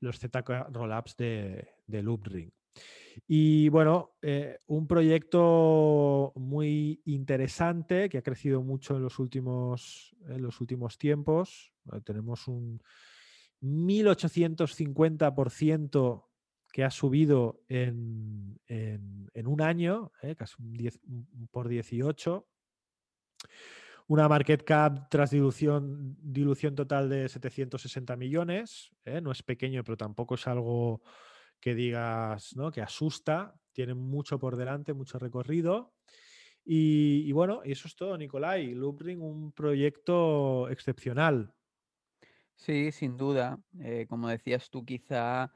los 0.00 0.18
ZK 0.18 0.68
Rollups 0.70 1.16
de, 1.16 1.68
de 1.86 2.02
Loopring. 2.02 2.52
Y 3.26 3.68
bueno, 3.68 4.16
eh, 4.22 4.58
un 4.66 4.86
proyecto 4.86 6.32
muy 6.36 7.02
interesante 7.04 8.08
que 8.08 8.18
ha 8.18 8.22
crecido 8.22 8.62
mucho 8.62 8.96
en 8.96 9.02
los 9.02 9.18
últimos, 9.18 10.14
en 10.28 10.40
los 10.42 10.60
últimos 10.60 10.96
tiempos. 10.98 11.72
Tenemos 12.04 12.46
un 12.48 12.80
1850% 13.60 16.24
que 16.72 16.84
ha 16.84 16.90
subido 16.90 17.60
en, 17.68 18.58
un 19.44 19.60
año, 19.60 20.10
eh, 20.22 20.34
casi 20.34 20.54
un 20.58 20.72
10 20.72 21.00
por 21.50 21.68
18. 21.68 22.48
Una 24.08 24.28
market 24.28 24.64
cap 24.64 25.08
tras 25.10 25.30
dilución, 25.30 26.16
dilución 26.20 26.74
total 26.74 27.08
de 27.08 27.28
760 27.28 28.16
millones. 28.16 28.90
No 29.22 29.30
es 29.30 29.42
pequeño, 29.42 29.84
pero 29.84 29.96
tampoco 29.96 30.34
es 30.34 30.46
algo 30.46 31.02
que 31.60 31.74
digas, 31.74 32.56
¿no? 32.56 32.72
Que 32.72 32.82
asusta, 32.82 33.54
tiene 33.72 33.94
mucho 33.94 34.38
por 34.38 34.56
delante, 34.56 34.94
mucho 34.94 35.18
recorrido. 35.18 35.94
Y, 36.64 37.30
bueno, 37.32 37.60
eso 37.64 37.88
es 37.88 37.96
todo, 37.96 38.16
Nicolai. 38.16 38.74
Loopring, 38.74 39.20
un 39.20 39.52
proyecto 39.52 40.68
excepcional. 40.68 41.52
Sí, 42.54 42.92
sin 42.92 43.16
duda. 43.16 43.60
Eh, 43.80 44.06
como 44.08 44.28
decías 44.28 44.70
tú, 44.70 44.84
quizá 44.84 45.52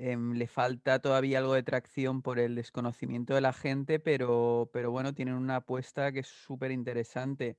em, 0.00 0.32
le 0.34 0.46
falta 0.46 0.98
todavía 1.00 1.38
algo 1.38 1.54
de 1.54 1.62
tracción 1.62 2.22
por 2.22 2.38
el 2.38 2.54
desconocimiento 2.54 3.34
de 3.34 3.40
la 3.42 3.52
gente, 3.52 4.00
pero, 4.00 4.70
pero 4.72 4.90
bueno, 4.90 5.14
tienen 5.14 5.34
una 5.34 5.56
apuesta 5.56 6.12
que 6.12 6.20
es 6.20 6.28
súper 6.28 6.70
interesante. 6.72 7.58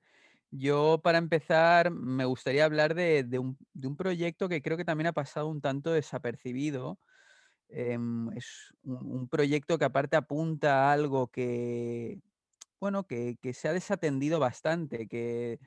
Yo, 0.52 1.00
para 1.04 1.18
empezar, 1.18 1.92
me 1.92 2.26
gustaría 2.26 2.66
hablar 2.66 2.96
de, 2.96 3.26
un, 3.40 3.58
de, 3.74 3.88
un, 3.88 3.96
proyecto 3.96 4.50
que 4.50 4.62
creo 4.62 4.78
que 4.78 4.86
también 4.86 5.08
ha 5.08 5.14
pasado 5.14 5.48
un 5.48 5.62
tanto 5.62 5.92
desapercibido, 5.94 7.00
Em, 7.72 8.30
es 8.38 8.74
un, 8.84 9.30
proyecto 9.30 9.78
que 9.78 9.86
aparte 9.86 10.18
apunta 10.18 10.90
a 10.90 10.94
algo 10.94 11.28
que, 11.28 12.20
bueno, 12.82 13.08
que, 13.08 13.38
se 13.54 13.70
ha 13.70 13.74
desatendido 13.74 14.40
bastante, 14.40 15.08
que 15.08 15.60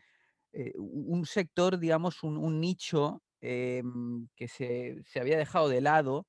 eh, 0.52 0.73
un 0.76 1.25
sector, 1.26 1.78
digamos, 1.78 2.23
un, 2.23 2.61
nicho 2.61 3.23
em, 3.40 4.28
que 4.37 4.49
se, 4.49 5.02
había 5.19 5.38
dejado 5.38 5.69
de 5.69 5.81
lado 5.81 6.26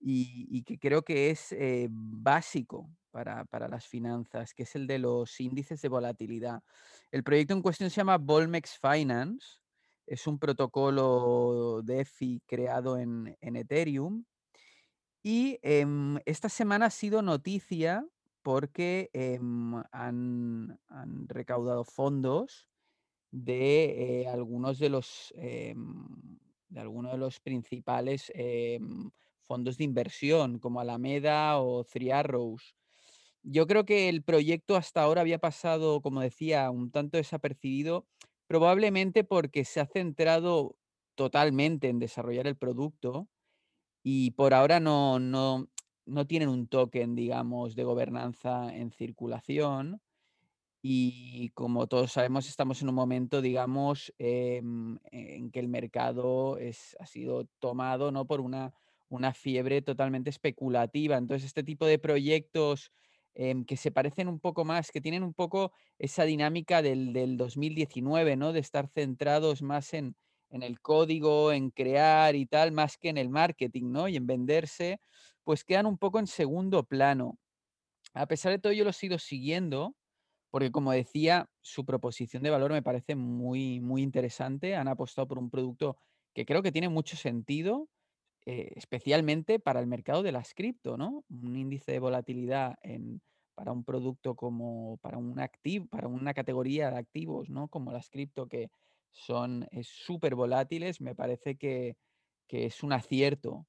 y, 0.00 0.62
que 0.62 0.78
creo 0.78 1.02
que 1.02 1.30
es 1.30 1.52
eh, 1.52 1.88
básico 1.90 2.90
para, 3.10 3.68
las 3.68 3.86
finanzas, 3.86 4.54
que 4.54 4.62
es 4.62 4.76
el 4.76 4.86
de 4.86 4.98
los 4.98 5.40
índices 5.40 5.80
de 5.82 5.88
volatilidad. 5.88 6.62
El 7.10 7.24
proyecto 7.24 7.54
en 7.54 7.62
cuestión 7.62 7.90
se 7.90 7.96
llama 7.96 8.18
Volmex 8.18 8.78
Finance, 8.78 9.46
es 10.06 10.26
un 10.26 10.38
protocolo 10.38 11.82
DeFi 11.82 12.42
creado 12.46 12.96
en, 12.96 13.36
en 13.40 13.56
Ethereum 13.56 14.24
y 15.22 15.58
em, 15.62 16.18
esta 16.24 16.48
semana 16.48 16.86
ha 16.86 16.90
sido 16.90 17.20
noticia 17.20 18.06
porque 18.42 19.10
em, 19.12 19.74
han, 19.92 20.78
recaudado 21.26 21.84
fondos 21.84 22.68
de 23.30 24.22
eh, 24.22 24.28
algunos 24.28 24.78
de 24.78 24.88
los 24.88 25.34
em, 25.36 26.06
de 26.70 26.80
algunos 26.80 27.12
de 27.12 27.18
los 27.18 27.40
principales 27.40 28.32
fondos 29.48 29.78
de 29.78 29.84
inversión, 29.84 30.58
como 30.60 30.80
Alameda 30.80 31.58
o 31.58 31.82
Three 31.84 32.12
Arrows. 32.12 32.76
Yo 33.42 33.66
creo 33.66 33.84
que 33.84 34.08
el 34.08 34.22
proyecto 34.22 34.76
hasta 34.76 35.02
ahora 35.02 35.22
había 35.22 35.38
pasado, 35.38 36.02
como 36.02 36.20
decía, 36.20 36.70
un 36.70 36.90
tanto 36.90 37.16
desapercibido, 37.16 38.06
probablemente 38.46 39.24
porque 39.24 39.64
se 39.64 39.80
ha 39.80 39.86
centrado 39.86 40.76
totalmente 41.14 41.88
en 41.88 41.98
desarrollar 41.98 42.46
el 42.46 42.56
producto 42.56 43.28
y 44.02 44.32
por 44.32 44.54
ahora 44.54 44.80
no, 44.80 45.18
no, 45.18 45.68
no 46.06 46.26
tienen 46.26 46.48
un 46.48 46.68
token, 46.68 47.14
digamos, 47.14 47.74
de 47.74 47.84
gobernanza 47.84 48.74
en 48.74 48.90
circulación. 48.92 50.00
Y 50.80 51.50
como 51.50 51.88
todos 51.88 52.12
sabemos, 52.12 52.48
estamos 52.48 52.82
en 52.82 52.88
un 52.88 52.94
momento, 52.94 53.42
digamos, 53.42 54.12
em, 54.18 54.98
en 55.10 55.50
que 55.50 55.60
el 55.60 55.68
mercado 55.68 56.56
es, 56.58 56.96
ha 57.00 57.06
sido 57.06 57.46
tomado 57.58 58.12
¿no? 58.12 58.26
por 58.26 58.40
una, 58.40 58.72
una 59.08 59.34
fiebre 59.34 59.82
totalmente 59.82 60.30
especulativa. 60.30 61.16
Entonces, 61.16 61.46
este 61.46 61.64
tipo 61.64 61.86
de 61.86 61.98
proyectos 61.98 62.92
em, 63.34 63.64
que 63.64 63.76
se 63.76 63.90
parecen 63.90 64.28
un 64.28 64.40
poco 64.40 64.64
más, 64.64 64.90
que 64.90 65.00
tienen 65.00 65.22
un 65.22 65.34
poco 65.34 65.72
esa 65.98 66.24
dinámica 66.24 66.82
del, 66.82 67.12
del 67.12 67.36
2019, 67.36 68.36
¿no? 68.36 68.52
De 68.52 68.60
estar 68.60 68.88
centrados 68.88 69.62
más 69.62 69.94
en, 69.94 70.16
en 70.50 70.62
el 70.62 70.80
código, 70.80 71.52
en 71.52 71.70
crear 71.70 72.34
y 72.36 72.46
tal, 72.46 72.72
más 72.72 72.96
que 72.98 73.08
en 73.10 73.18
el 73.18 73.28
marketing, 73.30 73.92
¿no? 73.92 74.08
Y 74.08 74.16
en 74.16 74.26
venderse, 74.26 75.00
pues 75.44 75.64
quedan 75.64 75.86
un 75.86 75.98
poco 75.98 76.18
en 76.18 76.26
segundo 76.26 76.84
plano. 76.84 77.38
A 78.14 78.26
pesar 78.26 78.52
de 78.52 78.58
todo, 78.58 78.72
yo 78.72 78.84
lo 78.84 78.92
sigo 78.92 79.18
siguiendo, 79.18 79.94
porque 80.50 80.70
como 80.72 80.92
decía, 80.92 81.50
su 81.62 81.84
proposición 81.84 82.42
de 82.42 82.50
valor 82.50 82.72
me 82.72 82.82
parece 82.82 83.16
muy, 83.16 83.80
muy 83.80 84.02
interesante. 84.02 84.76
Han 84.76 84.88
apostado 84.88 85.28
por 85.28 85.38
un 85.38 85.50
producto 85.50 85.98
que 86.34 86.46
creo 86.46 86.62
que 86.62 86.72
tiene 86.72 86.88
mucho 86.88 87.16
sentido. 87.16 87.88
Eh, 88.50 88.72
especialmente 88.76 89.58
para 89.58 89.78
el 89.78 89.86
mercado 89.86 90.22
de 90.22 90.32
las 90.32 90.54
cripto, 90.54 90.96
¿no? 90.96 91.22
Un 91.28 91.54
índice 91.54 91.92
de 91.92 91.98
volatilidad 91.98 92.78
en, 92.80 93.20
para 93.54 93.72
un 93.72 93.84
producto 93.84 94.36
como 94.36 94.96
para 95.02 95.18
un 95.18 95.38
activo, 95.38 95.86
para 95.88 96.08
una 96.08 96.32
categoría 96.32 96.90
de 96.90 96.96
activos, 96.96 97.50
¿no? 97.50 97.68
Como 97.68 97.92
las 97.92 98.08
cripto 98.08 98.48
que 98.48 98.70
son 99.10 99.68
súper 99.82 100.34
volátiles, 100.34 101.02
me 101.02 101.14
parece 101.14 101.56
que, 101.56 101.98
es 102.48 102.82
un 102.82 102.94
acierto. 102.94 103.66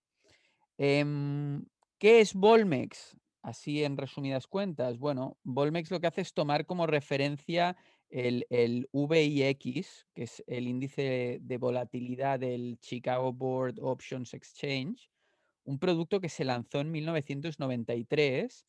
Em, 0.78 1.66
¿Qué 1.98 2.22
es 2.22 2.34
Volmex? 2.34 3.18
Así 3.42 3.84
en 3.84 3.98
resumidas 3.98 4.48
cuentas. 4.48 4.98
Bueno, 4.98 5.36
Volmex 5.44 5.92
lo 5.92 6.00
que 6.00 6.08
hace 6.08 6.22
es 6.22 6.34
tomar 6.34 6.66
como 6.66 6.88
referencia 6.88 7.76
el, 8.10 8.46
el, 8.50 8.90
VIX, 8.92 10.08
que 10.14 10.24
es 10.24 10.44
el 10.48 10.68
índice 10.68 11.40
de 11.42 11.58
volatilidad 11.58 12.40
del 12.40 12.80
Chicago 12.80 13.34
Board 13.34 13.80
Options 13.82 14.34
Exchange, 14.34 15.10
un 15.64 15.80
producto 15.80 16.20
que 16.20 16.30
se 16.30 16.46
lanzó 16.46 16.80
en 16.80 16.92
1993 16.92 18.66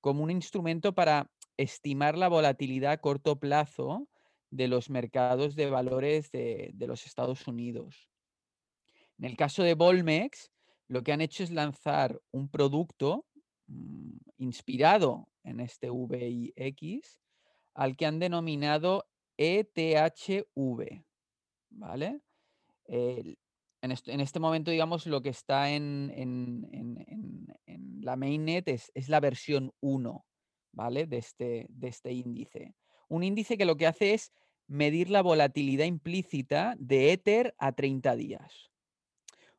como 0.00 0.22
un 0.22 0.30
instrumento 0.30 0.94
para 0.94 1.30
estimar 1.56 2.16
la 2.16 2.28
volatilidad 2.28 2.92
a 2.92 2.98
corto 2.98 3.38
plazo 3.38 4.08
de 4.50 4.68
los 4.68 4.90
mercados 4.90 5.54
de 5.54 5.70
valores 5.70 6.30
de, 6.30 6.70
de 6.74 6.86
los 6.86 7.06
Estados 7.06 7.46
Unidos. 7.46 8.10
En 9.18 9.24
el 9.24 9.36
caso 9.36 9.62
de 9.62 9.74
Volmex, 9.74 10.50
lo 10.88 11.02
que 11.02 11.12
han 11.12 11.20
hecho 11.20 11.42
es 11.42 11.50
lanzar 11.50 12.20
un 12.32 12.50
producto 12.50 13.24
mm, 13.68 14.16
inspirado 14.38 15.28
en 15.44 15.60
este 15.60 15.88
VIX 15.90 17.21
al 17.74 17.96
que 17.96 18.06
han 18.06 18.18
denominado 18.18 19.06
ETHV, 19.36 21.04
¿vale? 21.70 22.20
en, 22.86 24.20
este, 24.20 24.40
momento, 24.40 24.70
digamos, 24.70 25.06
lo 25.06 25.22
que 25.22 25.30
está 25.30 25.70
en, 25.70 27.46
la 28.00 28.16
mainnet 28.16 28.68
es, 28.68 28.92
la 29.08 29.20
versión 29.20 29.72
1, 29.80 30.26
¿vale? 30.72 31.06
De 31.06 31.18
este, 31.18 31.66
de 31.70 31.88
este 31.88 32.12
índice. 32.12 32.74
Un 33.08 33.24
índice 33.24 33.56
que 33.56 33.64
lo 33.64 33.76
que 33.76 33.86
hace 33.86 34.14
es 34.14 34.32
medir 34.66 35.10
la 35.10 35.22
volatilidad 35.22 35.84
implícita 35.84 36.74
de 36.78 37.12
Ether 37.12 37.54
a 37.58 37.72
30 37.72 38.16
días. 38.16 38.70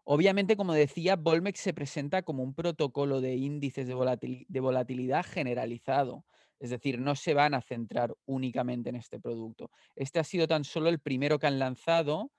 Obviamente, 0.05 0.58
como 0.58 0.74
decía, 0.74 1.15
Volmex 1.15 1.60
se 1.60 1.74
presenta 1.74 2.24
como 2.24 2.43
un 2.43 2.53
protocolo 2.53 3.22
de 3.22 3.36
índices 3.36 3.88
de, 3.88 4.60
volatilidad 4.60 5.25
generalizado. 5.25 6.25
Es 6.63 6.70
decir, 6.70 6.98
no 6.98 7.13
se 7.15 7.34
van 7.34 7.53
a 7.53 7.62
centrar 7.62 8.15
únicamente 8.25 8.89
en 8.89 8.96
este 8.96 9.20
producto. 9.20 9.70
Este 9.98 10.20
ha 10.20 10.24
sido 10.24 10.48
tan 10.48 10.63
solo 10.63 10.88
el 10.88 11.00
primero 11.00 11.38
que 11.38 11.48
han 11.48 11.60
lanzado 11.60 12.32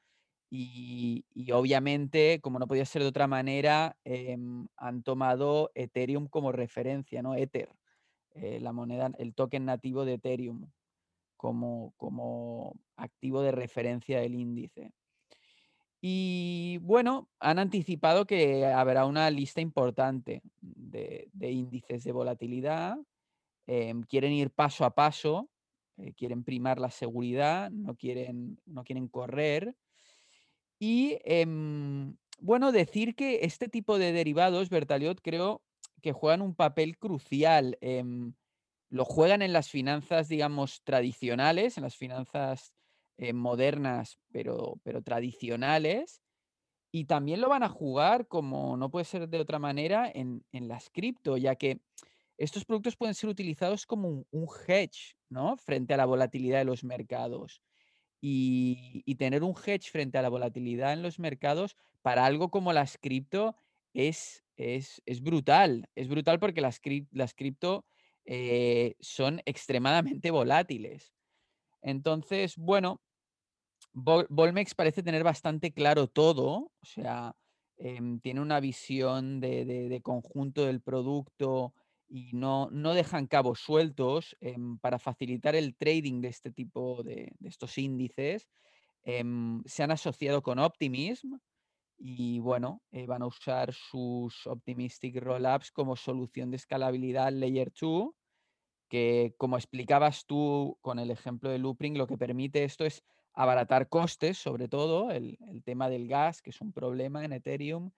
y, 0.50 1.26
obviamente, 1.52 2.40
como 2.40 2.58
no 2.58 2.66
podía 2.66 2.86
ser 2.86 3.02
de 3.02 3.08
otra 3.08 3.26
manera, 3.26 3.98
em, 4.04 4.66
han 4.78 5.02
tomado 5.02 5.70
Ethereum 5.74 6.28
como 6.28 6.52
referencia, 6.52 7.20
¿no? 7.20 7.34
Ether, 7.34 7.68
eh, 8.30 8.60
la 8.60 8.72
moneda, 8.72 9.12
el 9.18 9.34
token 9.34 9.66
nativo 9.66 10.06
de 10.06 10.14
Ethereum 10.14 10.70
como, 11.36 11.92
como 11.98 12.80
activo 12.96 13.42
de 13.42 13.52
referencia 13.52 14.20
del 14.20 14.36
índice. 14.36 14.94
Y 16.00 16.78
bueno, 16.82 17.28
han 17.40 17.58
anticipado 17.58 18.24
que 18.24 18.64
habrá 18.64 19.04
una 19.04 19.30
lista 19.30 19.60
importante 19.60 20.40
de, 20.62 21.28
índices 21.40 22.04
de 22.04 22.12
volatilidad. 22.12 22.96
Em, 23.66 24.02
quieren 24.02 24.32
ir 24.32 24.50
paso 24.50 24.84
a 24.84 24.94
paso, 24.94 25.48
eh, 25.96 26.12
quieren 26.14 26.44
primar 26.44 26.78
la 26.78 26.90
seguridad, 26.90 27.70
no 27.70 27.96
quieren, 27.96 28.60
no 28.66 28.84
quieren 28.84 29.08
correr. 29.08 29.74
Y 30.78 31.18
em, 31.24 32.16
bueno, 32.40 32.72
decir 32.72 33.14
que 33.14 33.40
este 33.42 33.68
tipo 33.68 33.98
de 33.98 34.12
derivados, 34.12 34.68
Bertaliot, 34.70 35.20
creo 35.22 35.62
que 36.02 36.12
juegan 36.12 36.42
un 36.42 36.54
papel 36.54 36.98
crucial. 36.98 37.78
Em, 37.80 38.34
lo 38.90 39.04
juegan 39.04 39.42
en 39.42 39.52
las 39.52 39.70
finanzas, 39.70 40.28
digamos, 40.28 40.82
tradicionales, 40.84 41.78
en 41.78 41.84
las 41.84 41.96
finanzas 41.96 42.74
eh, 43.16 43.32
modernas, 43.32 44.18
pero, 44.30 44.78
pero 44.82 45.02
tradicionales. 45.02 46.20
Y 46.92 47.06
también 47.06 47.40
lo 47.40 47.48
van 47.48 47.64
a 47.64 47.68
jugar, 47.68 48.28
como 48.28 48.76
no 48.76 48.90
puede 48.90 49.04
ser 49.04 49.28
de 49.28 49.40
otra 49.40 49.58
manera, 49.58 50.10
en, 50.14 50.44
las 50.52 50.90
cripto, 50.90 51.36
ya 51.36 51.56
que 51.56 51.80
estos 52.36 52.64
productos 52.64 52.96
pueden 52.96 53.14
ser 53.14 53.30
utilizados 53.30 53.86
como 53.86 54.26
un, 54.30 54.48
hedge, 54.66 55.16
¿no? 55.28 55.56
Frente 55.56 55.94
a 55.94 55.96
la 55.96 56.06
volatilidad 56.06 56.58
de 56.58 56.64
los 56.64 56.84
mercados. 56.84 57.62
Y, 58.20 59.04
tener 59.16 59.42
un 59.42 59.54
hedge 59.54 59.90
frente 59.90 60.18
a 60.18 60.22
la 60.22 60.30
volatilidad 60.30 60.92
en 60.92 61.02
los 61.02 61.18
mercados 61.18 61.76
para 62.02 62.24
algo 62.24 62.50
como 62.50 62.72
las 62.72 62.98
cripto 62.98 63.56
es, 63.92 64.42
es, 64.56 65.02
brutal. 65.22 65.88
Es 65.94 66.08
brutal 66.08 66.40
porque 66.40 66.60
las, 66.60 66.80
las 67.12 67.34
cripto 67.34 67.84
eh, 68.24 68.96
son 69.00 69.40
extremadamente 69.44 70.30
volátiles. 70.30 71.12
Entonces, 71.82 72.56
bueno, 72.56 73.00
Volmex 73.92 74.74
parece 74.74 75.02
tener 75.02 75.22
bastante 75.22 75.72
claro 75.72 76.08
todo, 76.08 76.72
o 76.80 76.84
sea, 76.84 77.36
em, 77.76 78.18
tiene 78.20 78.40
una 78.40 78.58
visión 78.60 79.40
de, 79.40 80.00
conjunto 80.02 80.66
del 80.66 80.80
producto 80.80 81.74
y 82.08 82.30
no, 82.32 82.68
no 82.70 82.94
dejan 82.94 83.26
cabos 83.26 83.60
sueltos 83.60 84.36
em, 84.40 84.78
para 84.78 84.98
facilitar 84.98 85.54
el 85.54 85.76
trading 85.76 86.20
de 86.20 86.28
este 86.28 86.50
tipo 86.50 87.02
de, 87.02 87.32
estos 87.44 87.78
índices. 87.78 88.48
Em, 89.02 89.62
se 89.64 89.82
han 89.82 89.90
asociado 89.90 90.42
con 90.42 90.58
Optimism 90.58 91.34
y 91.96 92.38
bueno, 92.40 92.82
eh, 92.90 93.06
van 93.06 93.22
a 93.22 93.26
usar 93.26 93.72
sus 93.72 94.46
Optimistic 94.46 95.16
Rollups 95.16 95.70
como 95.70 95.96
solución 95.96 96.50
de 96.50 96.56
escalabilidad 96.56 97.32
Layer 97.32 97.72
2 97.78 98.10
que 98.88 99.34
como 99.38 99.56
explicabas 99.56 100.26
tú 100.26 100.78
con 100.80 100.98
el 100.98 101.10
ejemplo 101.10 101.50
de 101.50 101.58
Loopring, 101.58 101.98
lo 101.98 102.06
que 102.06 102.18
permite 102.18 102.64
esto 102.64 102.84
es 102.84 103.02
abaratar 103.32 103.88
costes, 103.88 104.38
sobre 104.38 104.68
todo 104.68 105.10
el, 105.10 105.36
tema 105.64 105.88
del 105.88 106.06
gas, 106.06 106.40
que 106.42 106.50
es 106.50 106.60
un 106.60 106.72
problema 106.72 107.24
en 107.24 107.32
Ethereum, 107.32 107.90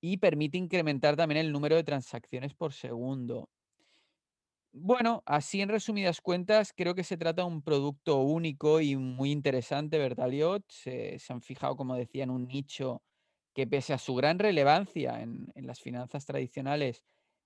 y 0.00 0.16
permite 0.18 0.58
incrementar 0.58 1.16
también 1.16 1.38
el 1.38 1.52
número 1.52 1.76
de 1.76 1.84
transacciones 1.84 2.54
por 2.54 2.72
segundo. 2.72 3.50
Bueno, 4.72 5.22
así 5.26 5.60
en 5.60 5.68
resumidas 5.68 6.20
cuentas, 6.20 6.72
creo 6.76 6.94
que 6.94 7.02
se 7.02 7.16
trata 7.16 7.42
de 7.42 7.48
un 7.48 7.62
producto 7.62 8.18
único 8.18 8.80
y 8.80 8.96
muy 8.96 9.32
interesante, 9.32 9.98
Bertaliot. 9.98 10.64
Se, 10.70 11.18
se 11.18 11.32
han 11.32 11.42
fijado, 11.42 11.76
como 11.76 11.96
decía, 11.96 12.22
en 12.22 12.30
un 12.30 12.46
nicho 12.46 13.02
que 13.52 13.66
pese 13.66 13.92
a 13.92 13.98
su 13.98 14.14
gran 14.14 14.38
relevancia 14.38 15.22
en, 15.22 15.48
en 15.56 15.66
las 15.66 15.80
finanzas 15.80 16.24
tradicionales, 16.24 17.02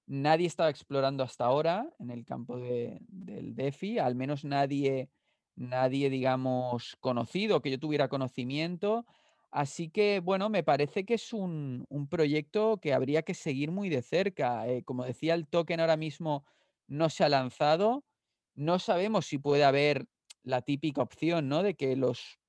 nadie 0.06 0.46
estaba 0.46 0.68
explorando 0.68 1.22
hasta 1.22 1.46
ahora 1.46 1.90
en 1.98 2.10
el 2.10 2.26
campo 2.26 2.58
del 2.58 3.54
DeFi, 3.54 3.98
al 3.98 4.14
menos 4.14 4.44
nadie, 4.44 5.10
nadie, 5.56 6.10
digamos, 6.10 6.96
conocido, 7.00 7.62
que 7.62 7.70
yo 7.70 7.78
tuviera 7.78 8.08
conocimiento. 8.08 9.06
Así 9.54 9.88
que, 9.88 10.18
bueno, 10.18 10.50
me 10.50 10.64
parece 10.64 11.04
que 11.04 11.14
es 11.14 11.32
un, 11.32 11.86
proyecto 12.10 12.78
que 12.78 12.92
habría 12.92 13.22
que 13.22 13.34
seguir 13.34 13.70
muy 13.70 13.88
de 13.88 14.02
cerca. 14.02 14.66
Eh, 14.66 14.82
como 14.82 15.04
decía, 15.04 15.34
el 15.34 15.46
token 15.46 15.78
ahora 15.78 15.96
mismo 15.96 16.44
no 16.88 17.08
se 17.08 17.22
ha 17.22 17.28
lanzado. 17.28 18.04
No 18.56 18.80
sabemos 18.80 19.26
si 19.26 19.38
puede 19.38 19.62
haber 19.62 20.06
la 20.42 20.62
típica 20.62 21.02
opción, 21.02 21.48
¿no? 21.48 21.62
De 21.62 21.74
que 21.74 21.94
los 21.94 22.40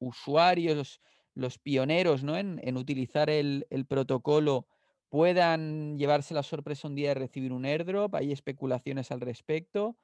usuarios, 0.00 1.00
los, 1.34 1.58
pioneros, 1.58 2.24
¿no? 2.24 2.36
En, 2.36 2.76
utilizar 2.76 3.30
el, 3.30 3.66
el 3.70 3.86
protocolo 3.86 4.66
puedan 5.08 5.96
llevarse 5.96 6.34
la 6.34 6.42
sorpresa 6.42 6.88
un 6.88 6.94
día 6.94 7.08
de 7.08 7.14
recibir 7.14 7.54
un 7.54 7.64
airdrop, 7.64 8.14
hay 8.14 8.32
especulaciones 8.32 9.10
al 9.10 9.22
respecto, 9.22 9.96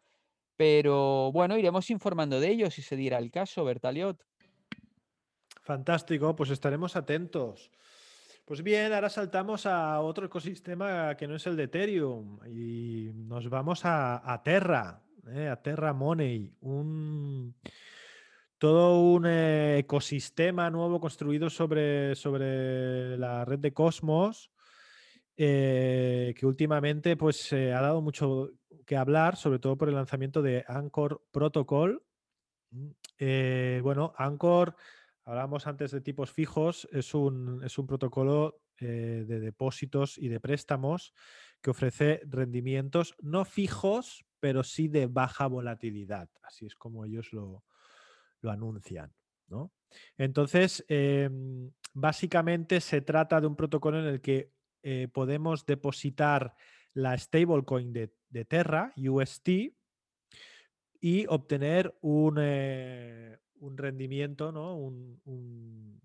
pero 0.57 1.31
bueno, 1.33 1.59
iremos 1.59 1.91
informando 1.91 2.41
de 2.41 2.49
ello 2.49 2.71
si 2.71 2.81
se 2.81 2.97
diera 2.97 3.19
el 3.19 3.31
caso, 3.31 3.63
Bertaliot. 3.63 4.25
Fantástico, 5.67 6.37
pues 6.37 6.51
estaremos 6.51 6.95
atentos. 6.95 7.73
Pues 8.45 8.63
bien, 8.63 8.93
ahora 8.93 9.11
saltamos 9.11 9.67
a 9.67 9.99
otro 9.99 10.27
ecosistema 10.27 11.17
que 11.17 11.27
no 11.27 11.35
es 11.35 11.45
el 11.49 11.57
de 11.57 11.65
Ethereum 11.65 12.39
y 12.47 13.11
nos 13.13 13.51
vamos 13.51 13.81
a, 13.83 14.41
Terra, 14.45 15.03
¿eh? 15.27 15.49
a 15.49 15.61
Terra 15.61 15.93
Money, 15.93 16.55
un, 16.61 17.57
todo 18.59 19.01
un 19.01 19.27
ecosistema 19.27 20.71
nuevo 20.71 21.01
construido 21.01 21.51
sobre, 21.51 22.15
sobre 22.15 23.19
la 23.19 23.45
red 23.45 23.59
de 23.59 23.73
Cosmos 23.73 24.53
eh, 25.37 26.33
que 26.39 26.47
últimamente 26.47 27.17
pues 27.17 27.53
ha 27.53 27.81
dado 27.81 28.01
mucho 28.03 28.53
que 28.87 28.97
hablar, 28.97 29.35
sobre 29.35 29.59
todo 29.59 29.77
por 29.77 29.89
el 29.89 29.97
lanzamiento 29.97 30.43
de 30.43 30.65
Anchor 30.69 31.25
Protocol. 31.33 32.05
Mm, 32.71 32.91
eh, 33.19 33.81
bueno, 33.83 34.15
Anchor, 34.17 34.77
hablábamos 35.27 35.67
antes 35.67 35.91
de 35.91 36.01
tipos 36.01 36.31
fijos, 36.31 36.89
es 36.93 37.13
un, 37.13 37.63
es 37.65 37.77
un 37.79 37.87
protocolo 37.87 38.63
eh, 38.79 39.25
de 39.27 39.41
depósitos 39.41 40.17
y 40.19 40.29
de 40.29 40.41
préstamos 40.41 41.13
que 41.61 41.71
ofrece 41.71 42.21
rendimientos 42.25 43.17
no 43.21 43.45
fijos, 43.45 44.25
pero 44.39 44.63
sí 44.63 44.87
de 44.87 45.07
baja 45.07 45.49
volatilidad. 45.49 46.31
Así 46.43 46.65
es 46.65 46.77
como 46.77 47.05
ellos 47.05 47.33
lo, 47.33 47.65
lo 48.41 48.51
anuncian. 48.53 49.13
¿no? 49.49 49.73
Entonces, 50.17 50.85
em, 50.89 51.73
básicamente 51.93 52.81
se 52.81 53.01
trata 53.01 53.41
de 53.41 53.49
un 53.49 53.57
protocolo 53.57 53.99
en 53.99 54.07
el 54.07 54.21
que 54.21 54.53
eh, 54.83 55.09
podemos 55.13 55.67
depositar 55.67 56.55
la 56.95 57.19
stablecoin 57.19 57.93
de, 57.93 58.15
de 58.29 58.45
Terra, 58.45 58.93
UST, 58.97 59.49
y 61.01 61.27
obtener 61.27 61.97
un, 62.01 62.39
eh, 62.41 63.39
un 63.61 63.77
rendimiento, 63.77 64.51
¿no? 64.53 64.77
Un, 64.77 65.21
un, 65.25 66.01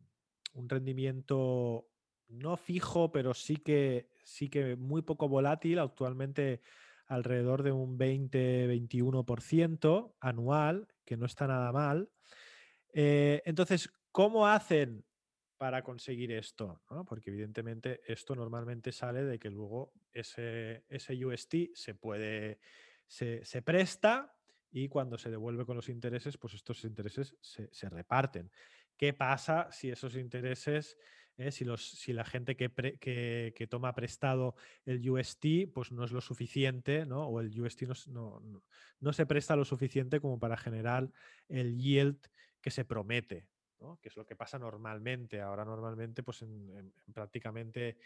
rendimiento 0.69 1.87
no 2.27 2.55
fijo, 2.55 3.11
pero 3.11 3.33
sí 3.33 3.57
que, 3.57 4.09
sí 4.23 4.47
que 4.49 4.75
muy 4.75 5.01
poco 5.01 5.27
volátil, 5.27 5.79
actualmente 5.79 6.61
alrededor 7.07 7.63
de 7.63 7.71
un 7.73 7.97
20-21% 7.97 10.13
anual, 10.19 10.87
que 11.03 11.17
no 11.17 11.25
está 11.25 11.47
nada 11.47 11.73
mal. 11.73 12.09
Eh, 12.93 13.41
entonces, 13.45 13.91
¿cómo 14.11 14.47
hacen 14.47 15.03
para 15.57 15.83
conseguir 15.83 16.31
esto? 16.31 16.81
¿no? 16.89 17.03
Porque 17.03 17.31
evidentemente 17.31 18.01
esto 18.07 18.35
normalmente 18.35 18.91
sale 18.91 19.23
de 19.23 19.39
que 19.39 19.49
luego 19.49 19.91
ese, 20.13 20.85
ese 20.87 21.25
UST 21.25 21.71
se 21.73 21.95
puede, 21.95 22.59
se, 23.07 23.43
se 23.43 23.61
presta 23.61 24.33
y 24.71 24.87
cuando 24.87 25.17
se 25.17 25.29
devuelve 25.29 25.65
con 25.65 25.75
los 25.75 25.89
intereses, 25.89 26.37
pues 26.37 26.53
estos 26.53 26.83
intereses 26.85 27.35
se, 27.41 27.89
reparten. 27.89 28.49
¿Qué 28.95 29.13
pasa 29.13 29.69
si 29.71 29.89
esos 29.89 30.15
intereses, 30.15 30.97
eh, 31.37 31.51
si, 31.51 31.65
los, 31.65 31.89
si, 31.89 32.13
la 32.13 32.23
gente 32.23 32.55
que, 32.55 32.69
que, 32.99 33.67
toma 33.67 33.93
prestado 33.93 34.55
el 34.85 35.07
UST, 35.09 35.67
pues 35.73 35.91
no 35.91 36.05
es 36.05 36.11
lo 36.11 36.21
suficiente, 36.21 37.05
¿no? 37.05 37.27
o 37.27 37.41
el 37.41 37.59
UST 37.59 37.83
no, 37.83 37.93
no, 38.07 38.63
no, 38.99 39.13
se 39.13 39.25
presta 39.25 39.55
lo 39.55 39.65
suficiente 39.65 40.21
como 40.21 40.39
para 40.39 40.55
generar 40.55 41.11
el 41.49 41.77
yield 41.77 42.19
que 42.61 42.71
se 42.71 42.85
promete, 42.85 43.47
¿no? 43.79 43.99
que 44.01 44.07
es 44.07 44.15
lo 44.15 44.25
que 44.25 44.37
pasa 44.37 44.57
normalmente. 44.57 45.41
Ahora 45.41 45.65
normalmente, 45.65 46.23
pues 46.23 46.43
en, 46.43 46.69
en, 46.69 46.93
en 47.07 47.13
prácticamente 47.13 47.97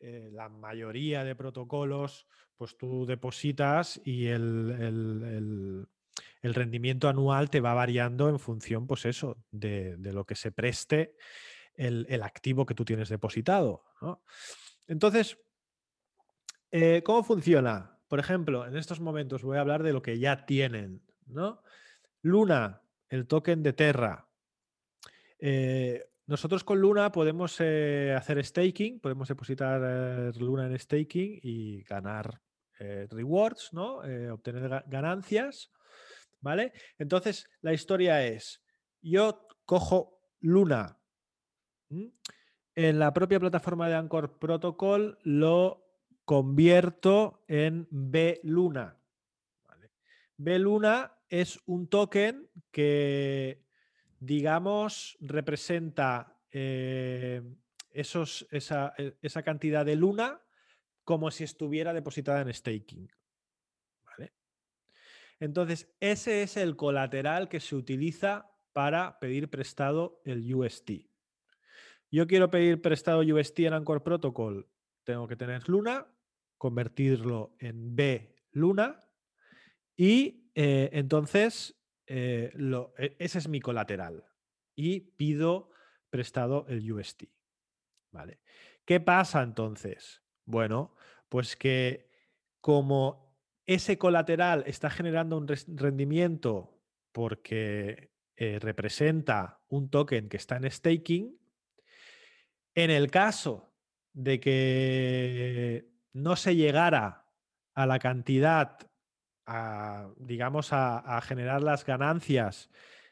eh, 0.00 0.30
la 0.32 0.48
mayoría 0.48 1.22
de 1.22 1.36
protocolos, 1.36 2.26
pues 2.56 2.76
tú 2.76 3.06
depositas 3.06 4.00
y 4.04 4.26
el 4.26 5.86
el 6.42 6.54
rendimiento 6.54 7.08
anual 7.08 7.50
te 7.50 7.60
va 7.60 7.74
variando 7.74 8.28
en 8.28 8.38
función, 8.38 8.86
pues 8.86 9.04
eso, 9.04 9.36
de, 9.50 9.96
lo 9.98 10.24
que 10.24 10.34
se 10.34 10.52
preste 10.52 11.16
el, 11.74 12.22
activo 12.22 12.66
que 12.66 12.74
tú 12.74 12.84
tienes 12.84 13.08
depositado. 13.08 13.84
¿no? 14.00 14.22
Entonces, 14.86 15.38
eh, 16.70 17.02
¿cómo 17.04 17.22
funciona? 17.22 17.98
Por 18.08 18.18
ejemplo, 18.18 18.66
en 18.66 18.76
estos 18.76 19.00
momentos 19.00 19.42
voy 19.42 19.58
a 19.58 19.60
hablar 19.60 19.82
de 19.82 19.92
lo 19.92 20.02
que 20.02 20.18
ya 20.18 20.46
tienen. 20.46 21.02
¿no? 21.26 21.62
Luna, 22.22 22.82
el 23.08 23.26
token 23.26 23.62
de 23.62 23.72
Terra. 23.72 24.28
Eh, 25.38 26.06
nosotros 26.26 26.64
con 26.64 26.80
Luna 26.80 27.12
podemos 27.12 27.56
eh, 27.60 28.14
hacer 28.16 28.44
staking, 28.44 29.00
podemos 29.00 29.28
depositar 29.28 30.34
Luna 30.36 30.66
en 30.66 30.78
staking 30.78 31.40
y 31.42 31.82
ganar 31.82 32.40
rewards, 33.10 33.74
¿no? 33.74 33.96
obtener 34.32 34.84
ganancias. 34.86 35.70
¿Vale? 36.40 36.72
Entonces, 36.98 37.48
la 37.60 37.72
historia 37.72 38.26
es, 38.26 38.62
yo 39.02 39.46
cojo 39.64 40.20
Luna 40.40 41.00
en 42.74 42.98
la 42.98 43.12
propia 43.12 43.40
plataforma 43.40 43.88
de 43.88 43.94
Anchor 43.94 44.38
Protocol, 44.38 45.18
lo 45.22 45.86
convierto 46.24 47.44
en 47.48 47.86
B 47.90 48.40
Luna. 48.44 48.96
B 50.36 50.58
Luna 50.58 51.12
es 51.28 51.60
un 51.66 51.88
token 51.88 52.48
que, 52.70 53.62
digamos, 54.18 55.18
representa 55.20 56.38
eh, 56.50 57.42
esos, 57.90 58.46
esa, 58.50 58.94
e, 58.96 59.16
esa 59.20 59.42
cantidad 59.42 59.84
de 59.84 59.96
Luna 59.96 60.40
como 61.04 61.30
si 61.30 61.44
estuviera 61.44 61.92
depositada 61.92 62.40
en 62.40 62.54
staking. 62.54 63.10
Entonces, 65.40 65.90
ese 66.00 66.42
es 66.42 66.56
el 66.56 66.76
colateral 66.76 67.48
que 67.48 67.60
se 67.60 67.74
utiliza 67.74 68.50
para 68.72 69.18
pedir 69.18 69.48
prestado 69.50 70.20
el 70.24 70.54
UST. 70.54 70.90
Yo 72.10 72.26
quiero 72.26 72.50
pedir 72.50 72.82
prestado 72.82 73.20
UST 73.20 73.60
en 73.60 73.72
Anchor 73.72 74.02
Protocol. 74.02 74.68
Tengo 75.04 75.26
que 75.26 75.36
tener 75.36 75.68
Luna, 75.68 76.06
convertirlo 76.58 77.56
en 77.58 77.96
B 77.96 78.36
Luna 78.52 79.00
y 79.96 80.50
eh, 80.54 80.90
entonces 80.92 81.80
eh, 82.06 82.52
e, 82.98 83.16
ese 83.18 83.38
es 83.38 83.48
mi 83.48 83.60
colateral 83.60 84.24
y 84.74 85.00
pido 85.00 85.70
prestado 86.10 86.66
el 86.68 86.90
UST. 86.92 87.24
¿Vale? 88.10 88.40
¿Qué 88.84 88.98
pasa 88.98 89.42
entonces? 89.42 90.22
Bueno, 90.44 90.96
pues 91.28 91.56
que 91.56 92.10
como 92.60 93.29
ese 93.74 93.98
colateral 93.98 94.64
está 94.66 94.90
generando 94.90 95.38
un 95.38 95.46
rendimiento 95.46 96.76
porque 97.12 98.10
eh, 98.34 98.58
representa 98.58 99.60
un 99.68 99.88
token 99.90 100.28
que 100.28 100.38
está 100.38 100.56
en 100.56 100.68
staking, 100.68 101.38
en 102.74 102.90
el 102.90 103.12
caso 103.12 103.72
de 104.12 104.40
que 104.40 105.88
no 106.12 106.34
se 106.34 106.56
llegara 106.56 107.28
a 107.74 107.86
la 107.86 108.00
cantidad, 108.00 108.76
a, 109.46 110.10
digamos, 110.16 110.72
a, 110.72 111.20
generar 111.22 111.62
las 111.62 111.84
ganancias 111.84 112.70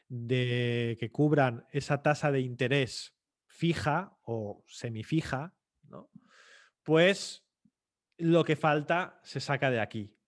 de 0.09 0.97
que 0.99 1.09
cubran 1.09 1.67
esa 1.71 2.03
tasa 2.03 2.33
de 2.33 2.41
interés 2.41 3.15
fija 3.47 4.17
o 4.23 4.65
semifija, 4.67 5.53
¿no? 5.83 6.09
pues 6.83 7.45
lo 8.17 8.43
que 8.43 8.57
falta 8.57 9.21
se 9.23 9.39
saca 9.39 9.71
de 9.71 9.79
aquí. 9.79 10.18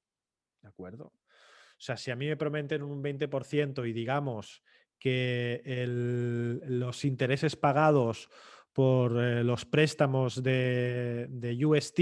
¿De 0.62 0.69
acuerdo? 0.69 1.06
O 1.06 1.84
sea, 1.84 1.97
si 1.97 2.12
a 2.12 2.15
mí 2.15 2.28
me 2.28 2.38
prometen 2.38 2.84
un 2.84 3.04
20% 3.04 3.88
y 3.88 3.93
digamos 3.93 4.63
que 5.00 5.62
el, 5.65 6.62
los 6.80 7.06
intereses 7.06 7.56
pagados 7.56 8.30
por 8.71 9.19
eh, 9.19 9.43
los 9.43 9.65
préstamos 9.65 10.43
de, 10.43 11.28
de, 11.30 11.65
UST 11.65 12.00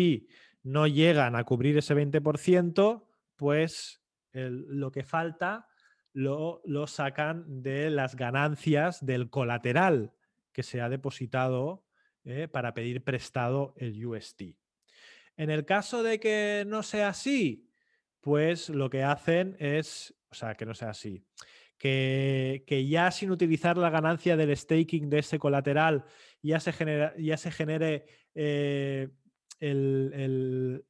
no 0.63 0.85
llegan 0.85 1.35
a 1.35 1.45
cubrir 1.45 1.77
ese 1.77 1.95
20%, 1.95 3.05
pues 3.35 4.01
lo 4.33 4.91
que 4.91 5.03
falta 5.03 5.67
lo, 6.13 6.61
lo, 6.65 6.85
sacan 6.85 7.63
de 7.63 7.89
las 7.89 8.15
ganancias 8.15 9.03
del 9.05 9.29
colateral 9.29 10.13
que 10.51 10.63
se 10.63 10.81
ha 10.81 10.89
depositado 10.89 11.85
eh, 12.25 12.47
para 12.47 12.73
pedir 12.73 13.03
prestado 13.03 13.73
el 13.77 14.05
UST. 14.05 14.41
En 15.37 15.49
el 15.49 15.65
caso 15.65 16.03
de 16.03 16.19
que 16.19 16.65
no 16.67 16.83
sea 16.83 17.09
así, 17.09 17.68
pues 18.21 18.69
lo 18.69 18.89
que 18.89 19.03
hacen 19.03 19.55
es, 19.59 20.13
o 20.29 20.35
sea, 20.35 20.55
que 20.55 20.65
no 20.65 20.73
sea 20.73 20.89
así, 20.89 21.23
que, 21.77 22.63
que, 22.67 22.87
ya 22.87 23.09
sin 23.11 23.31
utilizar 23.31 23.77
la 23.77 23.89
ganancia 23.89 24.35
del 24.35 24.55
staking 24.55 25.09
de 25.09 25.19
ese 25.19 25.39
colateral 25.39 26.03
ya 26.41 26.59
se, 26.59 26.73
genera, 26.73 27.13
ya 27.17 27.37
se 27.37 27.51
genere 27.51 28.05
eh, 28.35 29.09
el, 29.59 30.83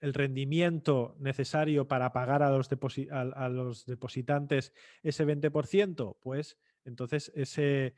el, 0.00 0.14
rendimiento 0.14 1.16
necesario 1.18 1.88
para 1.88 2.12
pagar 2.12 2.44
a 2.44 2.50
los, 2.50 2.68
a 3.10 3.48
los 3.48 3.84
depositantes 3.84 4.72
ese 5.02 5.26
20%, 5.26 6.16
pues 6.20 6.56
entonces 6.84 7.32
ese, 7.34 7.94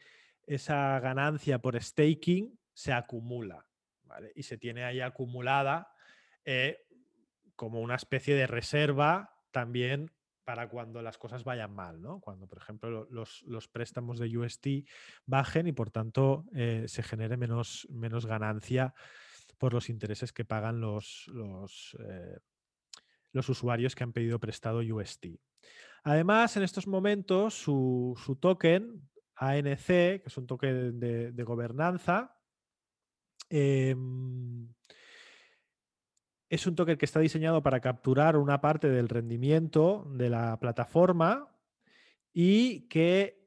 esa 0.46 0.98
ganancia 1.00 1.58
por 1.58 1.80
staking 1.80 2.58
se 2.72 2.92
acumula 2.92 3.66
¿vale? 4.04 4.32
y 4.34 4.44
se 4.44 4.56
tiene 4.56 4.84
ahí 4.84 5.00
acumulada 5.00 5.92
eh, 6.44 6.86
como 7.60 7.82
una 7.82 7.96
especie 7.96 8.34
de 8.34 8.46
reserva 8.46 9.36
también 9.50 10.10
para 10.46 10.70
cuando 10.70 11.02
las 11.02 11.18
cosas 11.18 11.44
vayan 11.44 11.70
mal, 11.74 12.00
¿no? 12.00 12.18
Cuando, 12.18 12.46
por 12.46 12.56
ejemplo, 12.56 13.06
los, 13.10 13.42
los 13.42 13.68
préstamos 13.68 14.18
de 14.18 14.34
UST 14.34 14.66
bajen 15.26 15.66
y 15.66 15.72
por 15.72 15.90
tanto 15.90 16.46
eh, 16.54 16.86
se 16.88 17.02
genere 17.02 17.36
menos, 17.36 17.86
menos 17.90 18.24
ganancia 18.24 18.94
por 19.58 19.74
los 19.74 19.90
intereses 19.90 20.32
que 20.32 20.46
pagan 20.46 20.80
los, 20.80 21.28
los, 21.34 21.98
eh, 22.08 22.38
los 23.32 23.46
usuarios 23.50 23.94
que 23.94 24.04
han 24.04 24.14
pedido 24.14 24.40
prestado 24.40 24.78
UST. 24.78 25.26
Además, 26.04 26.56
en 26.56 26.62
estos 26.62 26.86
momentos, 26.86 27.52
su, 27.52 28.18
su 28.24 28.36
token, 28.36 29.06
ANC, 29.34 29.86
que 29.86 30.22
es 30.24 30.36
un 30.38 30.46
token 30.46 30.98
de, 30.98 31.32
de 31.32 31.44
gobernanza, 31.44 32.34
eh, 33.50 33.94
es 36.50 36.66
un 36.66 36.74
token 36.74 36.98
que 36.98 37.04
está 37.04 37.20
diseñado 37.20 37.62
para 37.62 37.80
capturar 37.80 38.36
una 38.36 38.60
parte 38.60 38.90
del 38.90 39.08
rendimiento 39.08 40.04
de 40.10 40.28
la 40.28 40.58
plataforma 40.58 41.48
y 42.32 42.88
que 42.88 43.46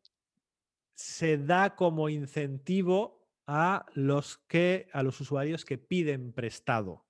se 0.96 1.38
da 1.38 1.76
como 1.76 2.08
incentivo 2.08 3.28
a 3.46 3.86
los 3.94 4.38
que 4.48 4.88
a 4.94 5.04
los 5.04 5.20
usuarios 5.20 5.66
que 5.66 5.78
piden 5.78 6.32
prestado. 6.32 7.06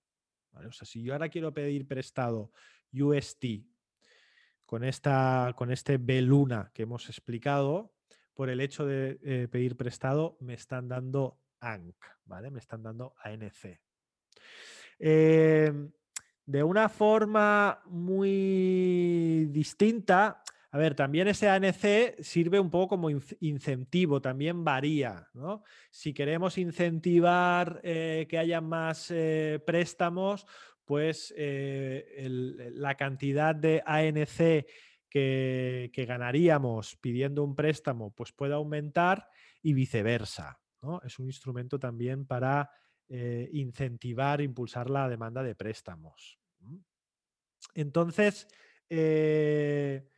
O 0.54 0.72
sea, 0.72 0.88
si 0.88 1.04
yo 1.04 1.14
ahora 1.14 1.30
quiero 1.30 1.54
pedir 1.54 1.88
prestado 1.88 2.52
UST 2.92 3.46
con, 4.66 4.84
esta, 4.84 5.54
con 5.56 5.72
este 5.72 5.98
B 5.98 6.24
Luna 6.24 6.72
que 6.74 6.84
hemos 6.84 7.08
explicado, 7.08 7.94
por 8.34 8.50
el 8.50 8.62
hecho 8.62 8.88
de 8.88 9.20
eh, 9.24 9.48
pedir 9.48 9.78
prestado 9.78 10.38
me 10.40 10.56
están 10.56 10.88
dando 10.88 11.40
ANC, 11.60 12.04
¿vale? 12.26 12.50
Me 12.50 12.60
están 12.60 12.82
dando 12.82 13.14
ANC. 13.24 13.80
Em, 15.06 15.92
de 16.46 16.64
una 16.64 16.88
forma 16.88 17.82
muy 17.88 19.48
distinta, 19.52 20.42
a 20.72 20.78
ver, 20.78 20.96
también 20.96 21.28
ese 21.28 21.50
ANC 21.50 22.24
sirve 22.24 22.58
un 22.58 22.70
poco 22.70 22.88
como 22.88 23.10
incentivo, 23.42 24.22
también 24.22 24.64
varía, 24.64 25.28
¿no? 25.34 25.64
Si 25.92 26.14
queremos 26.14 26.58
incentivar 26.58 27.82
eh, 27.84 28.28
que 28.30 28.38
haya 28.38 28.62
más 28.62 29.12
eh, 29.12 29.62
préstamos, 29.66 30.46
pues 30.86 31.34
eh, 31.36 32.26
la 32.74 32.96
cantidad 32.96 33.54
de 33.54 33.84
ANC 33.86 34.66
que, 35.10 36.06
ganaríamos 36.08 36.96
pidiendo 36.96 37.44
un 37.44 37.56
préstamo, 37.56 38.12
pues 38.16 38.32
puede 38.32 38.54
aumentar 38.54 39.28
y 39.62 39.74
viceversa. 39.74 40.62
Es 41.06 41.20
un 41.20 41.26
instrumento 41.26 41.78
también 41.78 42.26
para 42.26 42.70
eh, 43.16 43.48
incentivar, 43.54 44.42
impulsar 44.42 44.90
la 44.90 45.08
demanda 45.08 45.44
de 45.44 45.54
préstamos. 45.54 46.40
Entonces, 47.76 48.48
eh, 48.90 50.10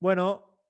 bueno, 0.00 0.66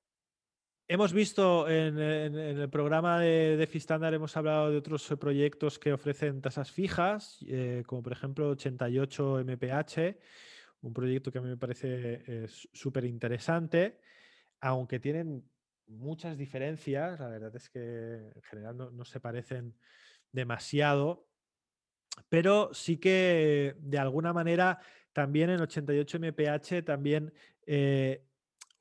hemos 0.88 1.14
visto 1.14 1.66
en, 1.70 1.96
el 1.98 2.68
programa 2.68 3.18
de 3.18 3.56
DeFi 3.56 3.78
Standard, 3.78 4.12
hemos 4.12 4.36
hablado 4.36 4.70
de 4.70 4.76
otros 4.76 5.08
proyectos 5.18 5.78
que 5.78 5.94
ofrecen 5.94 6.42
tasas 6.42 6.70
fijas, 6.70 7.42
eh, 7.48 7.82
como 7.86 8.02
por 8.02 8.12
ejemplo 8.12 8.50
88 8.50 9.38
MPH, 9.38 10.18
un 10.82 10.92
proyecto 10.92 11.32
que 11.32 11.38
a 11.38 11.40
mí 11.40 11.48
me 11.48 11.56
parece 11.56 12.46
súper 12.46 13.06
interesante, 13.06 14.02
aunque 14.60 15.00
tienen 15.00 15.48
muchas 15.86 16.36
diferencias, 16.36 17.18
la 17.20 17.28
verdad 17.28 17.56
es 17.56 17.70
que 17.70 18.32
en 18.34 18.42
general 18.42 18.76
no 18.76 19.04
se 19.06 19.18
parecen 19.18 19.74
demasiado, 20.32 21.26
pero 22.28 22.70
sí 22.72 22.98
que 22.98 23.76
de 23.78 23.98
alguna 23.98 24.32
manera 24.32 24.80
también 25.12 25.50
en 25.50 25.60
88 25.60 26.18
mph 26.20 26.84
también 26.84 27.32
eh, 27.66 28.24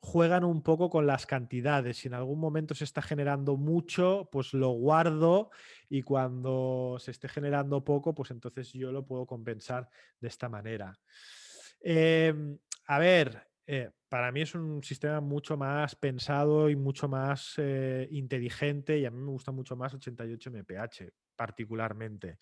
juegan 0.01 0.43
un 0.43 0.62
poco 0.62 0.89
con 0.89 1.05
las 1.05 1.25
cantidades. 1.25 1.97
Si 1.97 2.07
en 2.07 2.13
algún 2.13 2.39
momento 2.39 2.73
se 2.73 2.83
está 2.83 3.01
generando 3.01 3.57
mucho, 3.57 4.29
pues 4.31 4.53
lo 4.53 4.69
guardo 4.69 5.51
y 5.89 6.01
cuando 6.03 6.97
se 6.99 7.12
esté 7.12 7.27
generando 7.27 7.83
poco, 7.83 8.13
pues 8.13 8.31
entonces 8.31 8.71
yo 8.73 8.91
lo 8.91 9.05
puedo 9.05 9.25
compensar 9.25 9.89
de 10.19 10.27
esta 10.27 10.47
manera. 10.47 10.97
Em, 11.81 12.57
a 12.88 12.99
ver, 12.99 13.47
eh, 13.67 13.91
para 14.07 14.31
mí 14.31 14.41
es 14.41 14.55
un 14.55 14.83
sistema 14.83 15.21
mucho 15.21 15.57
más 15.57 15.95
pensado 15.95 16.69
y 16.69 16.75
mucho 16.75 17.07
más 17.07 17.55
eh, 17.57 18.07
inteligente 18.12 18.97
y 18.97 19.05
a 19.05 19.12
mí 19.12 19.21
me 19.21 19.31
gusta 19.31 19.51
mucho 19.51 19.75
más 19.75 19.93
88 19.93 20.51
mph 20.51 21.12
particularmente, 21.39 22.38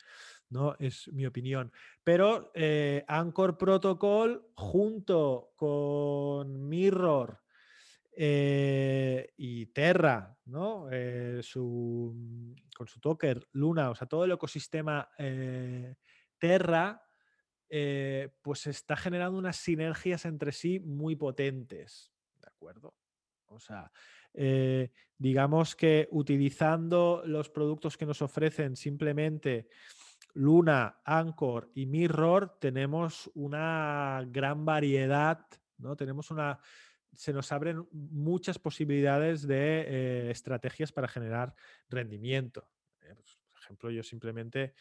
¿no? 0.49 0.75
Es 0.79 1.07
mi 1.09 1.27
opinión. 1.27 1.71
Pero 2.03 2.49
eh, 2.55 3.05
Anchor 3.07 3.55
Protocol 3.55 4.49
junto 4.55 5.53
con 5.55 6.67
Mirror 6.67 7.39
eh, 8.11 9.35
y 9.37 9.67
Terra, 9.67 10.35
¿no? 10.45 10.87
Eh, 10.91 11.41
con 11.53 12.87
su 12.87 12.99
toker 12.99 13.47
Luna, 13.51 13.91
o 13.91 13.95
sea, 13.95 14.07
todo 14.07 14.25
el 14.25 14.31
ecosistema 14.31 15.07
Terra, 16.39 16.99
pues 18.41 18.65
está 18.65 18.95
generando 18.97 19.37
unas 19.37 19.57
sinergias 19.57 20.25
entre 20.25 20.51
sí 20.53 20.79
muy 20.79 21.15
potentes, 21.15 22.11
¿de 22.41 22.47
acuerdo? 22.47 22.95
O 23.45 23.59
sea, 23.59 23.91
digamos 25.17 25.75
que 25.75 26.07
utilizando 26.11 27.23
los 27.25 27.49
productos 27.49 27.97
que 27.97 28.05
nos 28.05 28.21
ofrecen 28.21 28.75
simplemente 28.75 29.67
Luna, 30.33 31.01
Anchor 31.03 31.71
y 31.73 31.87
Mirror, 31.87 32.57
tenemos 32.59 33.29
una 33.33 34.23
gran 34.27 34.65
variedad, 34.65 35.45
¿no? 35.79 35.95
Tenemos 35.95 36.29
una. 36.29 36.59
Se 37.11 37.33
nos 37.33 37.51
abren 37.51 37.87
muchas 37.91 38.59
posibilidades 38.59 39.47
de 39.47 39.85
eh, 39.87 40.31
estrategias 40.31 40.91
para 40.91 41.07
generar 41.07 41.55
rendimiento. 41.89 42.69
Eh, 43.01 43.15
pues, 43.15 43.39
por 43.49 43.59
ejemplo, 43.59 43.89
yo 43.89 44.03
simplemente 44.03 44.75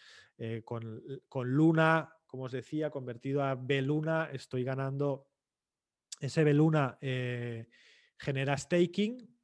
con, 0.64 1.02
con 1.30 1.50
Luna, 1.50 2.12
como 2.26 2.44
os 2.44 2.52
decía, 2.52 2.90
convertido 2.90 3.42
a 3.42 3.54
B 3.54 3.80
Luna, 3.80 4.28
estoy 4.30 4.64
ganando 4.64 5.28
ese 6.20 6.44
B 6.44 6.52
Luna 6.52 6.98
genera 8.18 8.56
staking, 8.58 9.35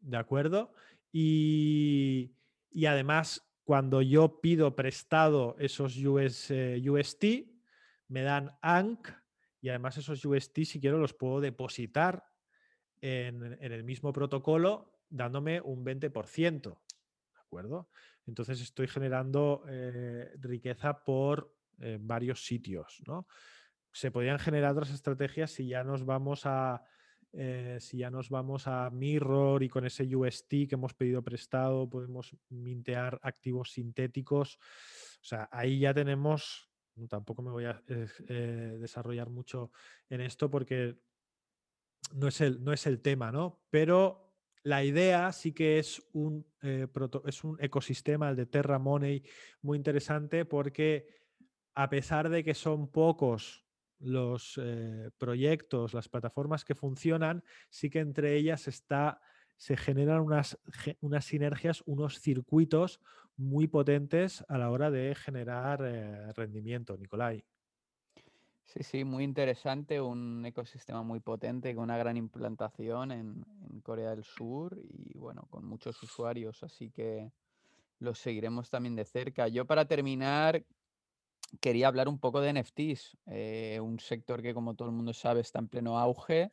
¿de 0.00 0.16
acuerdo? 0.16 0.72
Y, 1.12 2.34
además, 2.86 3.50
cuando 3.64 4.02
yo 4.02 4.40
pido 4.40 4.74
prestado 4.76 5.56
esos 5.58 5.96
US, 5.98 6.50
UST, 6.50 7.24
me 8.08 8.22
dan 8.22 8.56
ANC 8.62 9.14
y 9.60 9.68
además 9.68 9.98
esos 9.98 10.24
UST, 10.24 10.60
si 10.64 10.80
quiero, 10.80 10.98
los 10.98 11.14
puedo 11.14 11.40
depositar 11.40 12.24
en, 13.00 13.58
el 13.60 13.84
mismo 13.84 14.12
protocolo 14.12 15.00
dándome 15.10 15.60
un 15.60 15.84
20%, 15.84 16.62
¿de 16.62 17.40
acuerdo? 17.40 17.88
Entonces 18.26 18.60
estoy 18.60 18.88
generando 18.88 19.64
eh, 19.68 20.32
riqueza 20.38 21.02
por 21.02 21.54
eh, 21.80 21.98
varios 22.00 22.44
sitios, 22.44 23.02
¿no? 23.06 23.26
Se 23.90 24.10
podrían 24.10 24.38
generar 24.38 24.72
otras 24.72 24.90
estrategias 24.90 25.50
si 25.50 25.68
ya 25.68 25.82
nos 25.82 26.04
vamos 26.04 26.42
a, 26.44 26.84
eh, 27.32 27.78
si 27.80 27.98
ya 27.98 28.10
nos 28.10 28.30
vamos 28.30 28.66
a 28.66 28.88
Mirror 28.90 29.62
y 29.62 29.68
con 29.68 29.84
ese 29.84 30.04
UST 30.16 30.48
que 30.48 30.74
hemos 30.74 30.94
pedido 30.94 31.22
prestado 31.22 31.88
podemos 31.88 32.34
mintear 32.48 33.18
activos 33.22 33.72
sintéticos. 33.72 34.56
O 34.56 35.24
sea, 35.24 35.48
ahí 35.52 35.80
ya 35.80 35.92
tenemos, 35.92 36.70
tampoco 37.08 37.42
me 37.42 37.50
voy 37.50 37.64
a 37.66 37.82
eh, 37.88 38.76
desarrollar 38.80 39.28
mucho 39.28 39.70
en 40.08 40.22
esto 40.22 40.50
porque 40.50 40.96
no 42.14 42.28
es, 42.28 42.40
el, 42.40 42.62
no 42.64 42.72
es 42.72 42.86
el 42.86 43.00
tema, 43.00 43.30
¿no? 43.30 43.60
Pero 43.70 44.34
la 44.62 44.82
idea 44.84 45.30
sí 45.32 45.52
que 45.52 45.78
es 45.78 46.02
un, 46.12 46.46
eh, 46.62 46.86
es 47.26 47.44
un 47.44 47.56
ecosistema, 47.60 48.30
el 48.30 48.36
de 48.36 48.46
Terra 48.46 48.78
Money, 48.78 49.22
muy 49.62 49.76
interesante 49.76 50.44
porque 50.44 51.06
a 51.74 51.88
pesar 51.88 52.28
de 52.28 52.42
que 52.42 52.54
son 52.54 52.90
pocos 52.90 53.67
los 54.00 54.60
eh, 54.62 55.10
proyectos, 55.18 55.94
las 55.94 56.08
plataformas 56.08 56.64
que 56.64 56.74
funcionan, 56.74 57.42
sí 57.68 57.90
que 57.90 58.00
entre 58.00 58.36
ellas 58.36 58.68
está, 58.68 59.20
se 59.56 59.76
generan 59.76 60.20
unas, 60.20 60.58
sinergias, 61.20 61.82
unos 61.86 62.20
circuitos 62.20 63.00
muy 63.36 63.66
potentes 63.66 64.44
a 64.48 64.58
la 64.58 64.70
hora 64.70 64.90
de 64.90 65.14
generar 65.14 65.80
eh, 65.84 66.32
rendimiento, 66.32 66.96
Nicolai. 66.96 67.44
Sí, 68.64 68.82
sí, 68.82 69.04
muy 69.04 69.24
interesante, 69.24 70.00
un 70.00 70.44
ecosistema 70.44 71.02
muy 71.02 71.20
potente 71.20 71.74
con 71.74 71.84
una 71.84 71.96
gran 71.96 72.18
implantación 72.18 73.12
en, 73.12 73.44
en 73.70 73.80
Corea 73.80 74.10
del 74.10 74.24
Sur 74.24 74.78
y 74.82 75.16
bueno, 75.16 75.46
con 75.48 75.64
muchos 75.64 76.02
usuarios, 76.02 76.62
así 76.62 76.90
que 76.90 77.32
los 77.98 78.18
seguiremos 78.18 78.70
también 78.70 78.94
de 78.94 79.04
cerca. 79.04 79.48
Yo 79.48 79.64
para 79.64 79.86
terminar 79.86 80.64
quería 81.60 81.88
hablar 81.88 82.08
un 82.08 82.18
poco 82.18 82.40
de 82.40 82.50
NFTs, 82.50 83.16
eh, 83.26 83.80
un 83.82 83.98
sector 84.00 84.42
que 84.42 84.54
como 84.54 84.74
todo 84.74 84.88
el 84.88 84.94
mundo 84.94 85.12
sabe 85.14 85.40
está 85.40 85.58
en 85.58 85.68
pleno 85.68 85.98
auge. 85.98 86.52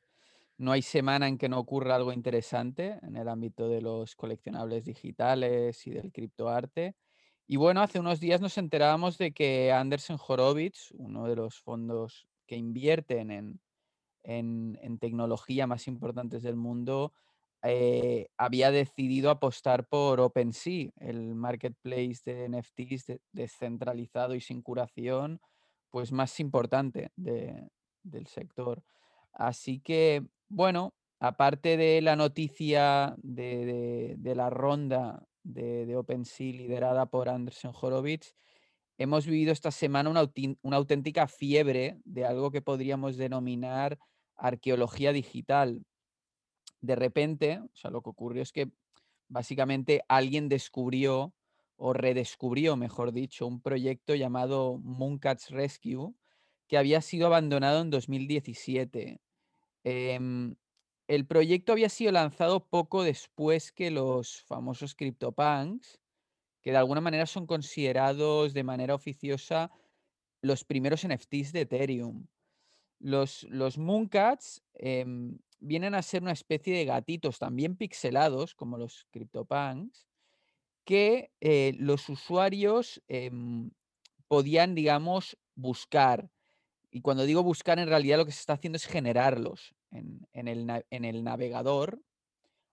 No 0.58 0.72
hay 0.72 0.82
semana 0.82 1.28
en 1.28 1.38
que 1.38 1.50
no 1.50 1.60
ocurra 1.60 1.96
algo 1.96 2.14
interesante 2.14 3.00
en 3.04 3.18
el 3.18 3.28
ámbito 3.28 3.68
de 3.70 3.82
los 3.82 4.16
coleccionables 4.16 4.86
digitales 4.86 5.86
y 5.88 5.92
del 5.92 6.12
criptoarte. 6.12 6.96
Y 7.48 7.58
bueno, 7.58 7.82
hace 7.82 8.00
unos 8.00 8.20
días 8.20 8.42
nos 8.42 8.58
enterábamos 8.58 9.18
de 9.18 9.34
que 9.34 9.72
Andersen 9.72 10.18
Horowitz, 10.26 10.92
uno 10.94 11.28
de 11.28 11.36
los 11.36 11.60
fondos 11.60 12.28
que 12.48 12.56
invierten 12.56 13.32
en, 13.32 13.60
en 14.24 14.98
tecnología 15.00 15.68
más 15.68 15.88
importantes 15.88 16.42
del 16.42 16.56
mundo, 16.56 17.14
eh, 17.68 18.28
había 18.38 18.70
decidido 18.72 19.32
apostar 19.32 19.88
por 19.88 20.20
OpenSea, 20.20 20.92
el 21.00 21.34
marketplace 21.34 22.20
de 22.26 22.50
NFTs 22.50 23.20
descentralizado 23.32 24.36
y 24.36 24.42
sin 24.42 24.62
curación, 24.62 25.40
pues 25.90 26.12
más 26.12 26.40
importante 26.40 27.10
del 27.16 28.28
sector. 28.28 28.84
Así 29.34 29.80
que, 29.80 30.24
bueno, 30.48 30.94
aparte 31.20 31.78
de 31.78 32.02
la 32.02 32.16
noticia 32.16 33.16
de, 33.18 34.16
la 34.24 34.50
ronda 34.50 35.26
de, 35.44 35.96
OpenSea 35.96 36.54
liderada 36.54 37.08
por 37.08 37.30
Anderson 37.30 37.74
Horowitz, 37.80 38.36
hemos 38.98 39.26
vivido 39.26 39.52
esta 39.52 39.72
semana 39.72 40.10
una, 40.10 40.32
una 40.62 40.78
auténtica 40.78 41.28
fiebre 41.28 41.98
de 42.04 42.26
algo 42.26 42.52
que 42.52 42.62
podríamos 42.62 43.18
denominar 43.18 43.98
arqueología 44.36 45.14
digital 45.14 45.82
de 46.86 46.96
repente, 46.96 47.60
o 47.60 47.76
sea, 47.76 47.92
lo 47.92 48.02
que 48.02 48.10
ocurrió 48.10 48.42
es 48.42 48.52
que 48.52 48.72
básicamente 49.28 50.04
alguien 50.08 50.50
descubrió 50.50 51.34
o 51.78 51.94
redescubrió, 51.94 52.76
mejor 52.76 53.12
dicho, 53.12 53.48
un 53.48 53.62
proyecto 53.62 54.16
llamado 54.16 54.78
Mooncats 54.78 55.50
Rescue 55.50 56.14
que 56.68 56.78
había 56.78 57.02
sido 57.02 57.28
abandonado 57.28 57.82
en 57.82 57.90
2017. 57.90 59.22
Em, 59.84 60.56
el 61.08 61.28
proyecto 61.28 61.74
había 61.74 61.90
sido 61.90 62.12
lanzado 62.12 62.68
poco 62.68 63.04
después 63.04 63.72
que 63.72 63.92
los 63.92 64.42
famosos 64.44 64.96
CryptoPunks, 64.96 66.00
que 66.62 66.72
de 66.72 66.78
alguna 66.78 67.02
manera 67.02 67.28
son 67.28 67.46
considerados 67.46 68.54
de 68.54 68.64
manera 68.64 68.96
oficiosa 68.96 69.72
los 70.42 70.64
primeros 70.64 71.06
NFTs 71.08 71.52
de 71.52 71.62
Ethereum. 71.62 72.26
Los, 73.00 73.44
los 73.44 73.78
Mooncats 73.78 74.64
em, 74.74 75.38
vienen 75.60 75.96
a 75.96 76.02
ser 76.02 76.22
una 76.22 76.32
especie 76.32 76.76
de 76.76 76.86
gatitos 76.86 77.40
también 77.40 77.76
pixelados, 77.76 78.56
como 78.56 78.78
los 78.78 79.08
CryptoPunks, 79.12 80.08
que 80.86 81.32
eh, 81.42 81.74
los 81.80 82.10
usuarios 82.10 83.02
em, 83.08 83.72
podían, 84.28 84.76
digamos, 84.76 85.38
buscar. 85.56 86.30
Y 86.92 87.02
cuando 87.02 87.26
digo 87.26 87.44
buscar, 87.44 87.80
en 87.80 87.88
realidad 87.88 88.18
lo 88.18 88.26
que 88.26 88.32
se 88.32 88.40
está 88.40 88.54
haciendo 88.54 88.78
es 88.78 88.86
generarlos 88.86 89.76
en, 89.92 90.28
el, 90.34 90.86
en 90.90 91.06
el 91.06 91.24
navegador 91.24 92.02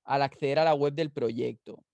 al 0.05 0.23
acceder 0.23 0.59
a 0.59 0.65
la 0.65 0.75
web 0.75 0.95
del 0.95 1.11
proyecto 1.11 1.85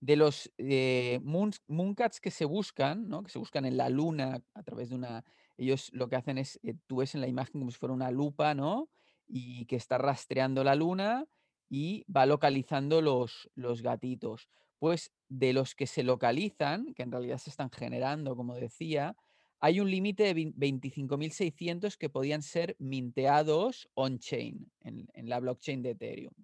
de 0.00 0.16
los 0.16 0.52
eh, 0.58 1.20
mooncats 1.22 2.20
que 2.20 2.30
se 2.30 2.44
buscan, 2.44 3.08
¿no? 3.08 3.22
que 3.22 3.30
se 3.30 3.38
buscan 3.38 3.64
en 3.64 3.76
la 3.76 3.88
luna 3.88 4.42
a 4.54 4.62
través 4.62 4.90
de 4.90 4.94
una... 4.94 5.24
Ellos 5.56 5.90
lo 5.92 6.08
que 6.08 6.16
hacen 6.16 6.38
es, 6.38 6.60
eh, 6.62 6.74
tú 6.86 6.96
ves 6.96 7.14
en 7.14 7.22
la 7.22 7.28
imagen 7.28 7.60
como 7.60 7.70
si 7.70 7.78
fuera 7.78 7.94
una 7.94 8.10
lupa, 8.10 8.54
¿no? 8.54 8.90
Y 9.28 9.66
que 9.66 9.76
está 9.76 9.98
rastreando 9.98 10.64
la 10.64 10.74
luna 10.74 11.26
y 11.68 12.04
va 12.10 12.26
localizando 12.26 13.00
los, 13.00 13.50
los 13.54 13.82
gatitos. 13.82 14.48
Pues 14.78 15.12
de 15.28 15.52
los 15.52 15.74
que 15.74 15.86
se 15.86 16.02
localizan, 16.02 16.94
que 16.94 17.02
en 17.02 17.10
realidad 17.10 17.38
se 17.38 17.50
están 17.50 17.70
generando, 17.70 18.36
como 18.36 18.54
decía, 18.54 19.16
hay 19.60 19.80
un 19.80 19.90
límite 19.90 20.34
de 20.34 20.34
25.600 20.34 21.96
que 21.96 22.10
podían 22.10 22.42
ser 22.42 22.76
minteados 22.78 23.88
on-chain, 23.94 24.70
en, 24.82 25.28
la 25.28 25.40
blockchain 25.40 25.82
de 25.82 25.90
Ethereum. 25.90 26.34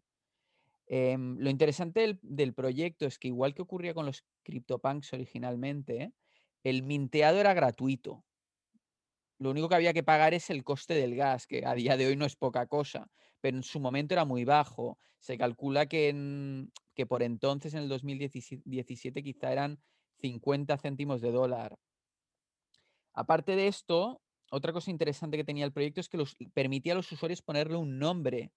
Em, 0.87 1.37
lo 1.39 1.51
interesante 1.51 2.19
del, 2.23 2.55
proyecto 2.55 3.07
es 3.07 3.19
que 3.19 3.29
igual 3.29 3.55
que 3.55 3.63
ocurría 3.63 3.95
con 3.95 4.07
los 4.07 4.25
CryptoPunks 4.43 5.13
originalmente, 5.13 6.13
el 6.65 6.83
minteado 6.83 7.39
era 7.39 7.55
gratuito. 7.55 8.25
Lo 9.43 9.51
único 9.51 9.69
que 9.69 9.75
había 9.75 9.93
que 9.93 10.05
pagar 10.05 10.35
es 10.35 10.51
el 10.51 10.63
coste 10.63 10.95
del 10.95 11.17
gas, 11.17 11.49
que 11.49 11.67
a 11.67 11.75
día 11.75 11.97
de 11.97 12.07
hoy 12.07 12.15
no 12.15 12.25
es 12.27 12.37
poca 12.37 12.69
cosa, 12.69 13.11
pero 13.41 13.57
en 13.57 13.65
su 13.65 13.81
momento 13.81 14.15
era 14.15 14.25
muy 14.25 14.45
bajo. 14.45 14.99
Se 15.19 15.37
calcula 15.37 15.87
que, 15.87 16.69
que 16.95 17.07
por 17.07 17.25
entonces, 17.25 17.75
en 17.75 17.81
el 17.83 17.89
2017, 17.89 19.23
quizá 19.25 19.51
eran 19.51 19.81
50 20.21 20.79
céntimos 20.79 21.21
de 21.21 21.33
dólar. 21.33 21.77
Aparte 23.15 23.57
de 23.57 23.67
esto, 23.67 24.23
otra 24.53 24.73
cosa 24.73 24.93
interesante 24.93 25.37
que 25.37 25.45
tenía 25.45 25.65
el 25.65 25.73
proyecto 25.73 26.01
es 26.01 26.09
que 26.09 26.19
los, 26.19 26.37
permitía 26.55 26.93
a 26.93 26.97
los 26.97 27.11
usuarios 27.11 27.43
ponerle 27.43 27.77
un 27.77 27.99
nombre 27.99 28.53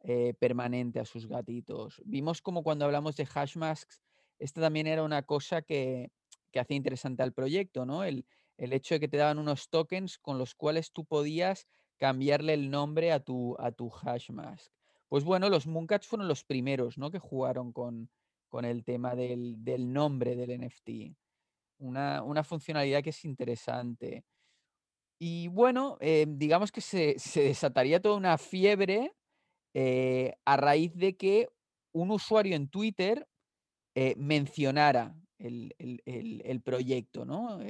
eh, 0.00 0.32
permanente 0.38 0.98
a 0.98 1.04
sus 1.04 1.28
gatitos. 1.28 2.00
Vimos 2.06 2.40
como 2.40 2.62
cuando 2.62 2.86
hablamos 2.86 3.16
de 3.16 3.26
hashmasks, 3.26 4.00
esta 4.38 4.62
también 4.62 4.86
era 4.86 5.02
una 5.02 5.24
cosa 5.24 5.60
que, 5.60 6.10
que 6.50 6.58
hacía 6.58 6.78
interesante 6.78 7.22
al 7.22 7.34
proyecto, 7.34 7.84
¿no? 7.84 8.02
El, 8.02 8.24
el, 8.62 8.72
hecho 8.72 8.94
de 8.94 9.00
que 9.00 9.08
te 9.08 9.16
daban 9.16 9.38
unos 9.38 9.68
tokens 9.68 10.18
con 10.18 10.38
los 10.38 10.54
cuales 10.54 10.92
tú 10.92 11.04
podías 11.04 11.66
cambiarle 11.98 12.54
el 12.54 12.70
nombre 12.70 13.12
a 13.12 13.20
tu, 13.20 13.56
a 13.58 13.72
tu 13.72 13.88
hashmask. 13.90 14.72
Pues 15.08 15.24
bueno, 15.24 15.48
los 15.48 15.66
Mooncats 15.66 16.06
fueron 16.06 16.26
los 16.26 16.44
primeros, 16.44 16.98
¿no? 16.98 17.10
Que 17.10 17.18
jugaron 17.18 17.72
con, 17.72 18.10
con 18.48 18.64
el 18.64 18.82
tema 18.82 19.14
del, 19.14 19.62
del, 19.62 19.92
nombre 19.92 20.34
del 20.36 20.60
NFT. 20.60 21.14
Una, 21.78 22.22
una, 22.22 22.42
funcionalidad 22.42 23.02
que 23.02 23.10
es 23.10 23.24
interesante. 23.24 24.24
Y 25.18 25.48
bueno, 25.48 25.96
eh, 26.00 26.26
digamos 26.28 26.72
que 26.72 26.80
se, 26.80 27.18
se 27.18 27.42
desataría 27.42 28.00
toda 28.00 28.16
una 28.16 28.38
fiebre 28.38 29.12
eh, 29.74 30.34
a 30.44 30.56
raíz 30.56 30.94
de 30.96 31.16
que 31.16 31.48
un 31.92 32.10
usuario 32.10 32.56
en 32.56 32.68
Twitter 32.68 33.28
eh, 33.94 34.14
mencionara 34.16 35.14
el, 35.38 36.62
proyecto, 36.64 37.24
¿no? 37.24 37.60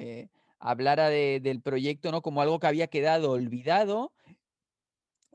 Hablara 0.62 1.10
del 1.10 1.60
proyecto 1.60 2.12
¿no? 2.12 2.22
como 2.22 2.40
algo 2.40 2.60
que 2.60 2.68
había 2.68 2.86
quedado 2.86 3.32
olvidado 3.32 4.12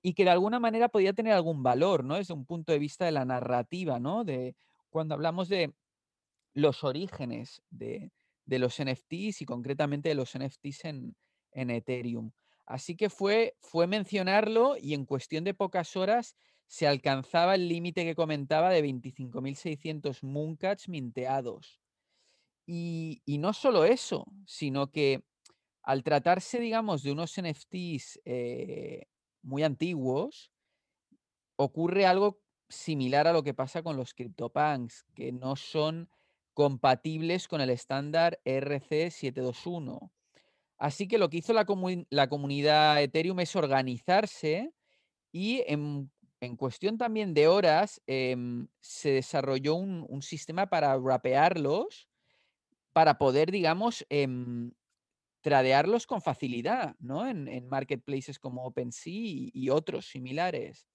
y 0.01 0.13
que 0.13 0.23
de 0.23 0.29
alguna 0.29 0.59
manera 0.59 0.87
podía 0.87 1.11
tener 1.11 1.33
algún 1.33 1.63
valor, 1.63 2.05
¿no? 2.05 2.15
Desde 2.15 2.33
un 2.33 2.45
punto 2.45 2.71
de 2.71 2.79
vista 2.79 3.03
de 3.03 3.11
la 3.11 3.25
narrativa, 3.25 3.99
¿no? 3.99 4.23
De 4.23 4.55
cuando 4.89 5.15
hablamos 5.15 5.49
de 5.49 5.73
los 6.53 6.85
orígenes 6.85 7.61
de, 7.69 8.11
los 8.45 8.81
NFTs 8.81 9.41
y 9.41 9.45
concretamente 9.45 10.07
de 10.07 10.15
los 10.15 10.37
NFTs 10.37 10.85
en, 10.85 11.15
en 11.51 11.71
Ethereum. 11.71 12.31
Así 12.65 12.95
que 12.95 13.09
fue, 13.09 13.57
fue 13.59 13.85
mencionarlo 13.85 14.77
y 14.77 14.93
en 14.93 15.05
cuestión 15.05 15.43
de 15.43 15.53
pocas 15.53 15.97
horas 15.97 16.37
se 16.67 16.87
alcanzaba 16.87 17.55
el 17.55 17.67
límite 17.67 18.05
que 18.05 18.15
comentaba 18.15 18.69
de 18.69 18.83
25.600 18.85 20.23
Mooncats 20.23 20.87
minteados. 20.87 21.81
Y, 22.69 23.21
no 23.39 23.53
solo 23.53 23.86
eso, 23.86 24.25
sino 24.45 24.91
que 24.91 25.23
al 25.84 26.03
tratarse, 26.03 26.60
digamos, 26.60 27.01
de 27.01 27.13
unos 27.13 27.34
NFTs 27.41 28.19
eh, 28.25 29.06
muy 29.41 29.63
antiguos, 29.63 30.51
ocurre 31.56 32.06
algo 32.06 32.41
similar 32.67 33.25
a 33.27 33.34
lo 33.34 33.41
que 33.41 33.53
pasa 33.53 33.82
con 33.82 33.95
los 33.95 34.13
CryptoPunks, 34.13 35.06
que 35.15 35.32
no 35.32 35.56
son 35.56 36.10
compatibles 36.53 37.47
con 37.47 37.62
el 37.62 37.69
estándar 37.69 38.39
RC721. 38.43 40.12
Así 40.77 41.08
que 41.08 41.17
lo 41.17 41.30
que 41.30 41.38
hizo 41.38 41.53
la, 41.53 41.65
comunidad 41.65 43.01
Ethereum 43.01 43.39
es 43.39 43.56
organizarse 43.56 44.73
y 45.32 45.63
en 46.39 46.56
cuestión 46.56 46.97
también 46.97 47.34
de 47.34 47.47
horas, 47.47 48.01
em, 48.08 48.67
se 48.80 49.12
desarrolló 49.12 49.75
un, 49.75 50.21
sistema 50.21 50.67
para 50.67 50.97
rapearlos, 50.97 52.07
para 52.97 53.19
poder, 53.19 53.51
digamos, 53.51 54.03
em, 54.10 54.71
tradearlos 55.41 56.07
con 56.07 56.19
facilidad, 56.19 56.95
¿no? 56.97 57.27
En, 57.27 57.67
marketplaces 57.67 58.39
como 58.39 58.65
OpenSea 58.65 59.51
y, 59.53 59.69
otros 59.69 60.07
similares. 60.07 60.88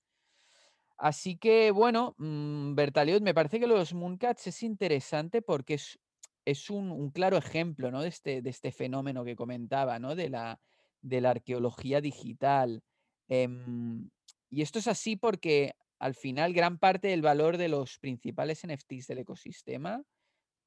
Así 0.96 1.36
que, 1.36 1.70
bueno, 1.70 2.16
mmm, 2.18 2.74
me 2.74 3.34
parece 3.34 3.60
que 3.60 3.68
los 3.68 3.94
Mooncats 3.94 4.48
es 4.48 4.64
interesante 4.64 5.42
porque 5.42 5.74
es, 5.74 6.00
es 6.44 6.70
un, 6.70 7.12
claro 7.12 7.36
ejemplo, 7.36 7.92
¿no? 7.92 8.02
De 8.02 8.08
este, 8.08 8.42
de 8.42 8.50
este 8.50 8.72
fenómeno 8.72 9.22
que 9.22 9.36
comentaba, 9.36 10.00
¿no? 10.00 10.16
De 10.16 10.28
la, 10.28 10.58
de 11.02 11.20
la 11.20 11.30
arqueología 11.30 12.00
digital. 12.00 12.82
Em, 13.28 14.10
y 14.50 14.62
esto 14.62 14.80
es 14.80 14.88
así 14.88 15.14
porque 15.14 15.76
al 16.00 16.16
final 16.16 16.52
gran 16.52 16.78
parte 16.78 17.06
del 17.06 17.22
valor 17.22 17.58
de 17.58 17.68
los 17.68 18.00
principales 18.00 18.66
NFTs 18.66 19.06
del 19.06 19.18
ecosistema, 19.18 20.02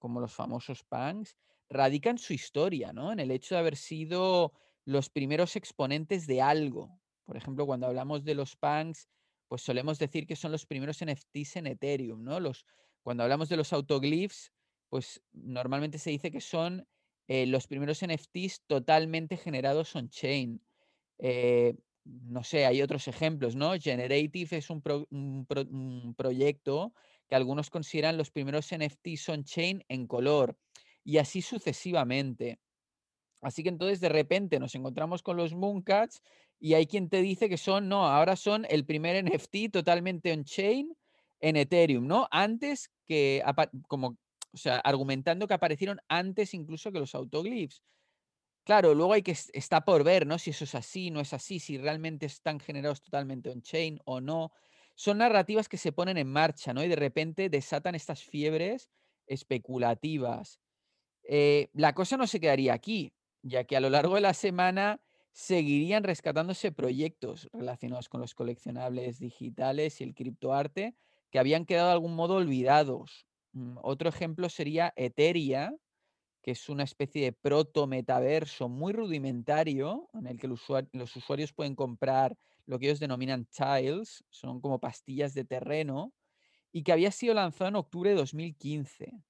como 0.06 0.20
los 0.20 0.36
famosos 0.36 0.84
punks, 0.84 1.36
radica 1.68 2.12
en 2.12 2.20
su 2.20 2.32
historia, 2.32 2.94
¿no? 2.94 3.12
En 3.12 3.20
el 3.20 3.32
hecho 3.32 3.56
de 3.56 3.60
haber 3.60 3.76
sido 3.76 4.54
los 4.86 5.10
primeros 5.10 5.56
exponentes 5.56 6.28
de 6.28 6.44
algo. 6.44 7.02
Por 7.26 7.38
ejemplo, 7.38 7.66
cuando 7.66 7.88
hablamos 7.88 8.24
de 8.24 8.36
los 8.36 8.56
punks, 8.56 9.10
pues 9.48 9.64
solemos 9.64 9.98
decir 9.98 10.28
que 10.28 10.36
son 10.36 10.52
los 10.52 10.68
primeros 10.68 11.04
NFTs 11.04 11.56
en 11.56 11.66
Ethereum, 11.66 12.24
¿no? 12.24 12.40
Los, 12.40 12.68
cuando 13.02 13.24
hablamos 13.24 13.50
de 13.50 13.58
los 13.58 13.74
autoglyphs, 13.74 14.52
pues 14.90 15.24
normalmente 15.34 15.98
se 15.98 16.12
dice 16.12 16.30
que 16.30 16.40
son 16.40 16.88
eh, 17.28 17.48
los 17.48 17.66
primeros 17.66 18.06
NFTs 18.06 18.62
totalmente 18.68 19.38
generados 19.38 19.96
on-chain. 19.96 20.62
Eh, 21.18 21.74
no 22.04 22.44
sé, 22.44 22.68
hay 22.68 22.84
otros 22.84 23.08
ejemplos, 23.08 23.56
¿no? 23.56 23.74
Generative 23.80 24.58
es 24.58 24.70
un, 24.70 24.84
proyecto 26.16 26.94
que 27.28 27.36
algunos 27.36 27.70
consideran 27.70 28.18
los 28.18 28.32
primeros 28.32 28.72
NFTs 28.72 29.30
on-chain 29.30 29.84
en 29.88 30.08
color 30.08 30.58
y 31.04 31.18
así 31.18 31.42
sucesivamente. 31.42 32.60
Así 33.42 33.64
que 33.64 33.70
entonces 33.70 34.00
de 34.00 34.10
repente 34.10 34.60
nos 34.60 34.76
encontramos 34.76 35.22
con 35.22 35.38
los 35.38 35.54
Mooncats 35.54 36.22
y 36.60 36.74
hay 36.74 36.88
quien 36.88 37.10
te 37.10 37.22
dice 37.22 37.50
que 37.50 37.58
son, 37.58 37.90
no, 37.90 38.08
ahora 38.08 38.36
son 38.36 38.66
el 38.70 38.86
primer 38.86 39.24
NFT 39.24 39.72
totalmente 39.72 40.32
on-chain 40.34 40.96
en 41.40 41.56
Ethereum, 41.58 42.08
¿no? 42.08 42.28
Antes 42.32 42.90
que, 43.06 43.44
como, 43.88 44.18
o 44.52 44.58
sea, 44.58 44.78
argumentando 44.78 45.48
que 45.48 45.54
aparecieron 45.54 46.00
antes 46.08 46.54
incluso 46.54 46.92
que 46.92 47.00
los 47.00 47.14
autoglyphs. 47.14 47.84
Claro, 48.64 48.96
luego 48.96 49.14
hay 49.14 49.22
que 49.22 49.36
está 49.54 49.82
por 49.82 50.04
ver, 50.04 50.26
¿no? 50.26 50.40
Si 50.40 50.50
eso 50.50 50.64
es 50.64 50.74
así, 50.74 51.12
no 51.12 51.20
es 51.20 51.34
así, 51.34 51.60
si 51.60 51.78
realmente 51.78 52.26
están 52.26 52.60
generados 52.60 53.02
totalmente 53.04 53.52
on-chain 53.52 54.00
o 54.06 54.22
no. 54.22 54.54
Son 54.96 55.18
narrativas 55.20 55.70
que 55.70 55.78
se 55.78 55.92
ponen 55.92 56.18
en 56.18 56.28
marcha, 56.28 56.74
¿no? 56.74 56.84
Y 56.84 56.88
de 56.88 56.96
repente 56.96 57.50
desatan 57.50 57.96
estas 57.96 58.24
fiebres 58.24 58.90
especulativas. 59.28 60.62
Eh, 61.24 61.70
la 61.74 61.94
cosa 61.94 62.18
no 62.18 62.28
se 62.28 62.40
quedaría 62.40 62.74
aquí, 62.74 63.14
ya 63.42 63.66
que 63.66 63.76
a 63.78 63.80
lo 63.82 63.90
largo 63.90 64.16
de 64.16 64.22
la 64.22 64.34
semana 64.34 65.02
seguirían 65.32 66.04
rescatándose 66.04 66.72
proyectos 66.72 67.50
relacionados 67.52 68.10
con 68.10 68.22
los 68.22 68.36
coleccionables 68.36 69.20
digitales 69.20 70.00
y 70.00 70.06
el 70.06 70.16
criptoarte 70.16 70.96
que 71.30 71.40
habían 71.40 71.66
quedado 71.66 71.88
de 71.88 71.94
algún 71.94 72.16
modo 72.16 72.36
olvidados. 72.36 73.28
Mm, 73.52 73.78
otro 73.82 74.08
ejemplo 74.10 74.50
sería 74.50 74.94
Etheria, 74.96 75.76
que 76.42 76.52
es 76.52 76.70
una 76.70 76.84
especie 76.84 77.24
de 77.24 77.34
proto-metaverso 77.34 78.70
muy 78.70 78.94
rudimentario, 78.94 80.10
en 80.14 80.28
el 80.28 80.38
que 80.40 80.48
los 80.48 81.16
usuarios 81.16 81.54
pueden 81.54 81.76
comprar 81.76 82.38
lo 82.66 82.80
que 82.80 82.88
ellos 82.88 83.00
denominan 83.00 83.46
tiles, 83.46 84.24
son 84.30 84.62
como 84.62 84.80
pastillas 84.80 85.34
de 85.34 85.46
terreno, 85.46 86.14
y 86.72 86.84
que 86.84 86.92
había 86.92 87.12
sido 87.12 87.34
lanzado 87.34 87.70
en 87.70 87.76
octubre 87.76 88.10
de 88.10 88.18
2015. 88.18 89.24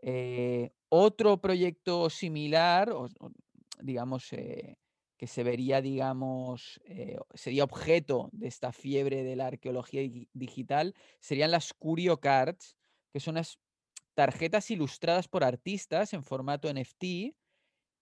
Eh, 0.00 0.70
otro 0.88 1.40
proyecto 1.40 2.08
similar, 2.08 2.94
digamos, 3.80 4.32
eh, 4.32 4.76
que 5.16 5.26
se 5.26 5.42
vería, 5.42 5.82
digamos, 5.82 6.80
eh, 6.84 7.18
sería 7.34 7.64
objeto 7.64 8.30
de 8.32 8.46
esta 8.46 8.72
fiebre 8.72 9.24
de 9.24 9.34
la 9.34 9.48
arqueología 9.48 10.02
digital, 10.32 10.94
serían 11.18 11.50
las 11.50 11.74
Curio 11.74 12.20
Cards, 12.20 12.76
que 13.12 13.18
son 13.18 13.34
unas 13.34 13.58
tarjetas 14.14 14.70
ilustradas 14.70 15.26
por 15.26 15.42
artistas 15.42 16.12
en 16.12 16.22
formato 16.22 16.72
NFT, 16.72 17.34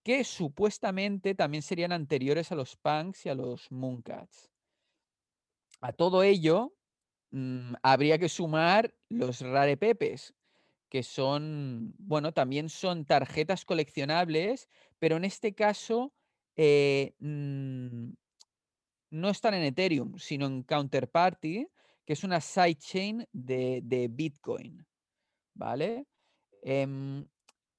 que 0.03 0.23
supuestamente 0.23 1.35
también 1.35 1.63
serían 1.63 1.91
anteriores 1.91 2.51
a 2.51 2.55
los 2.55 2.77
punks 2.77 3.25
y 3.25 3.29
a 3.29 3.35
los 3.35 3.71
mooncats. 3.71 4.51
A 5.81 5.93
todo 5.93 6.23
ello, 6.23 6.75
mm, 7.31 7.75
habría 7.83 8.17
que 8.17 8.29
sumar 8.29 8.95
los 9.09 9.41
rarepepes, 9.41 10.35
que 10.89 11.03
son, 11.03 11.93
bueno, 11.99 12.33
también 12.33 12.69
son 12.69 13.05
tarjetas 13.05 13.65
coleccionables, 13.65 14.69
pero 14.99 15.17
en 15.17 15.25
este 15.25 15.53
caso 15.53 16.13
eh, 16.55 17.13
mm, 17.19 18.11
no 19.11 19.29
están 19.29 19.53
en 19.53 19.63
Ethereum, 19.63 20.17
sino 20.17 20.45
en 20.47 20.63
Counterparty, 20.63 21.67
que 22.05 22.13
es 22.13 22.23
una 22.23 22.41
sidechain 22.41 23.27
de, 23.33 23.81
de 23.83 24.07
Bitcoin. 24.07 24.85
¿Vale? 25.55 26.07
Em, 26.63 27.27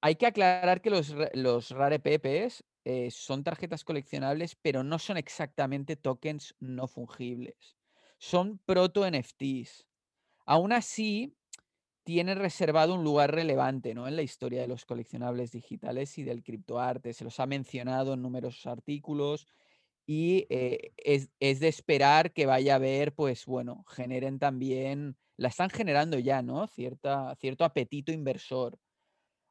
hay 0.01 0.15
que 0.15 0.27
aclarar 0.27 0.81
que 0.81 0.89
los, 0.91 1.15
los 1.33 1.71
rarepepes 1.71 2.63
eh, 2.85 3.11
son 3.11 3.43
tarjetas 3.43 3.83
coleccionables, 3.85 4.55
pero 4.55 4.83
no 4.83 4.99
son 4.99 5.17
exactamente 5.17 5.95
tokens 5.95 6.55
no 6.59 6.87
fungibles. 6.87 7.78
Son 8.19 8.59
proto-NFTs. 8.65 9.87
Aún 10.45 10.73
así, 10.73 11.35
tiene 12.03 12.35
reservado 12.35 12.95
un 12.95 13.03
lugar 13.03 13.33
relevante 13.33 13.93
¿no? 13.93 14.07
en 14.07 14.15
la 14.15 14.23
historia 14.23 14.61
de 14.61 14.67
los 14.67 14.85
coleccionables 14.85 15.51
digitales 15.51 16.17
y 16.17 16.23
del 16.23 16.43
criptoarte. 16.43 17.13
Se 17.13 17.23
los 17.23 17.39
ha 17.39 17.45
mencionado 17.45 18.13
en 18.13 18.21
numerosos 18.21 18.65
artículos 18.65 19.47
y 20.07 20.47
eh, 20.49 20.91
es, 20.97 21.29
de 21.59 21.67
esperar 21.67 22.33
que 22.33 22.47
vaya 22.47 22.73
a 22.73 22.75
haber, 22.77 23.13
pues 23.13 23.45
bueno, 23.45 23.85
generen 23.87 24.39
también, 24.39 25.17
la 25.37 25.49
están 25.49 25.69
generando 25.69 26.17
ya, 26.17 26.41
¿no? 26.41 26.65
Cierta, 26.67 27.35
cierto 27.35 27.63
apetito 27.63 28.11
inversor. 28.11 28.79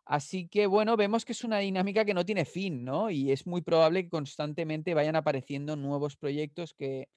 Así 0.04 0.48
que 0.48 0.66
bueno, 0.66 0.96
vemos 0.96 1.24
que 1.24 1.32
es 1.32 1.44
una 1.44 1.58
dinámica 1.58 2.04
que 2.04 2.14
no 2.14 2.24
tiene 2.24 2.44
fin, 2.44 2.84
¿no? 2.84 3.08
Y 3.10 3.30
es 3.30 3.46
muy 3.46 3.62
probable 3.62 4.02
que 4.02 4.10
constantemente 4.10 4.94
vayan 4.94 5.14
apareciendo 5.16 5.76
nuevos 5.76 6.16
proyectos 6.16 6.74
que 6.74 7.08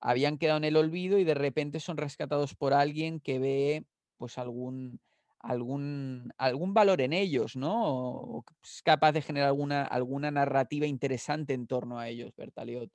habían 0.00 0.38
quedado 0.38 0.58
en 0.58 0.64
el 0.64 0.76
olvido 0.76 1.18
y 1.18 1.24
de 1.24 1.34
repente 1.34 1.80
son 1.80 1.96
rescatados 1.96 2.54
por 2.54 2.74
alguien 2.74 3.20
que 3.20 3.38
ve 3.38 3.84
pues 4.16 4.38
algún, 4.38 5.00
algún, 5.40 6.32
algún 6.38 6.74
valor 6.74 7.00
en 7.00 7.12
ellos, 7.12 7.56
¿no? 7.56 7.74
O, 7.84 8.44
es 8.62 8.82
capaz 8.82 9.12
de 9.12 9.22
generar 9.22 9.48
alguna, 9.48 9.84
alguna 9.84 10.30
narrativa 10.30 10.86
interesante 10.86 11.54
en 11.54 11.66
torno 11.66 11.98
a 11.98 12.08
ellos, 12.08 12.32
Bertaliot. 12.36 12.90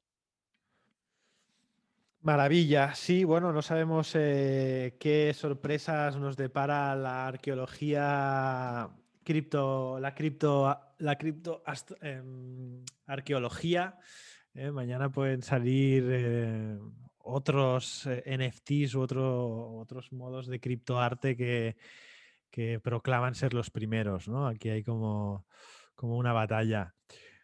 Maravilla, 2.23 2.93
sí, 2.93 3.23
bueno, 3.23 3.51
no 3.51 3.63
sabemos 3.63 4.11
eh, 4.13 4.95
qué 4.99 5.33
sorpresas 5.33 6.17
nos 6.17 6.37
depara 6.37 6.95
la 6.95 7.27
arqueología 7.27 8.91
cripto, 9.23 9.99
la 9.99 10.13
cripto, 10.13 10.77
la 10.99 11.17
cripto 11.17 11.63
em, 12.01 12.83
arqueología. 13.07 13.97
Eh, 14.53 14.71
mañana 14.71 15.09
pueden 15.09 15.41
salir 15.41 16.05
eh, 16.09 16.77
otros 17.19 18.07
NFTs 18.07 18.95
u 18.95 19.01
otros 19.01 20.11
modos 20.11 20.47
de 20.47 20.59
criptoarte 20.59 21.37
que, 21.37 21.77
que 22.49 22.79
proclaman 22.79 23.33
ser 23.33 23.53
los 23.53 23.71
primeros, 23.71 24.27
¿no? 24.27 24.47
Aquí 24.47 24.69
hay 24.69 24.83
como, 24.83 25.45
como 25.95 26.17
una 26.17 26.33
batalla. 26.33 26.93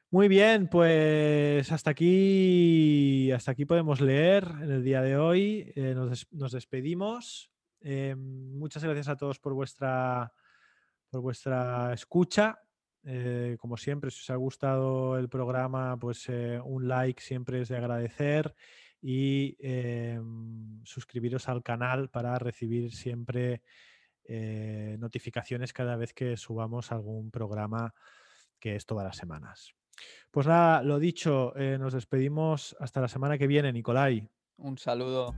Muy 0.09 0.29
bien, 0.29 0.69
pues 0.69 1.69
hasta 1.71 1.91
aquí, 1.91 3.29
hasta 3.31 3.51
aquí 3.51 3.65
podemos 3.65 3.99
leer 3.99 4.45
en 4.61 4.71
el 4.71 4.83
día 4.83 5.01
de 5.01 5.17
hoy. 5.17 5.73
Eh, 5.75 5.93
nos, 5.95 6.51
despedimos. 6.51 7.51
Eh, 7.81 8.15
muchas 8.15 8.83
gracias 8.83 9.09
a 9.09 9.17
todos 9.17 9.37
por 9.39 9.53
vuestra, 9.53 10.31
por 11.09 11.21
vuestra 11.21 11.93
escucha. 11.93 12.57
Eh, 13.07 13.55
como 13.59 13.77
siempre, 13.77 14.11
si 14.11 14.19
os 14.19 14.29
ha 14.29 14.35
gustado 14.35 15.17
el 15.17 15.29
programa, 15.29 15.97
pues 15.97 16.27
un 16.63 16.87
like 16.87 17.21
siempre 17.21 17.61
es 17.61 17.69
de 17.69 17.77
agradecer 17.77 18.53
y 19.01 19.57
suscribiros 20.83 21.47
al 21.47 21.63
canal 21.63 22.09
para 22.09 22.37
recibir 22.37 22.91
siempre 22.93 23.61
eh, 24.29 24.97
notificaciones 24.99 25.71
cada 25.71 25.95
vez 25.95 26.13
que 26.13 26.35
subamos 26.35 26.91
algún 26.91 27.31
programa 27.31 27.93
que 28.59 28.75
es 28.75 28.85
todas 28.85 29.05
las 29.05 29.15
semanas. 29.15 29.73
Pues 30.31 30.45
nada, 30.45 30.83
lo 30.83 30.99
dicho, 30.99 31.55
eh, 31.55 31.77
nos 31.79 31.93
despedimos 31.93 32.75
hasta 32.79 32.99
la 32.99 33.07
semana 33.07 33.37
que 33.37 33.47
viene, 33.47 33.71
Nicolai. 33.71 34.27
Un 34.57 34.77
saludo. 34.77 35.33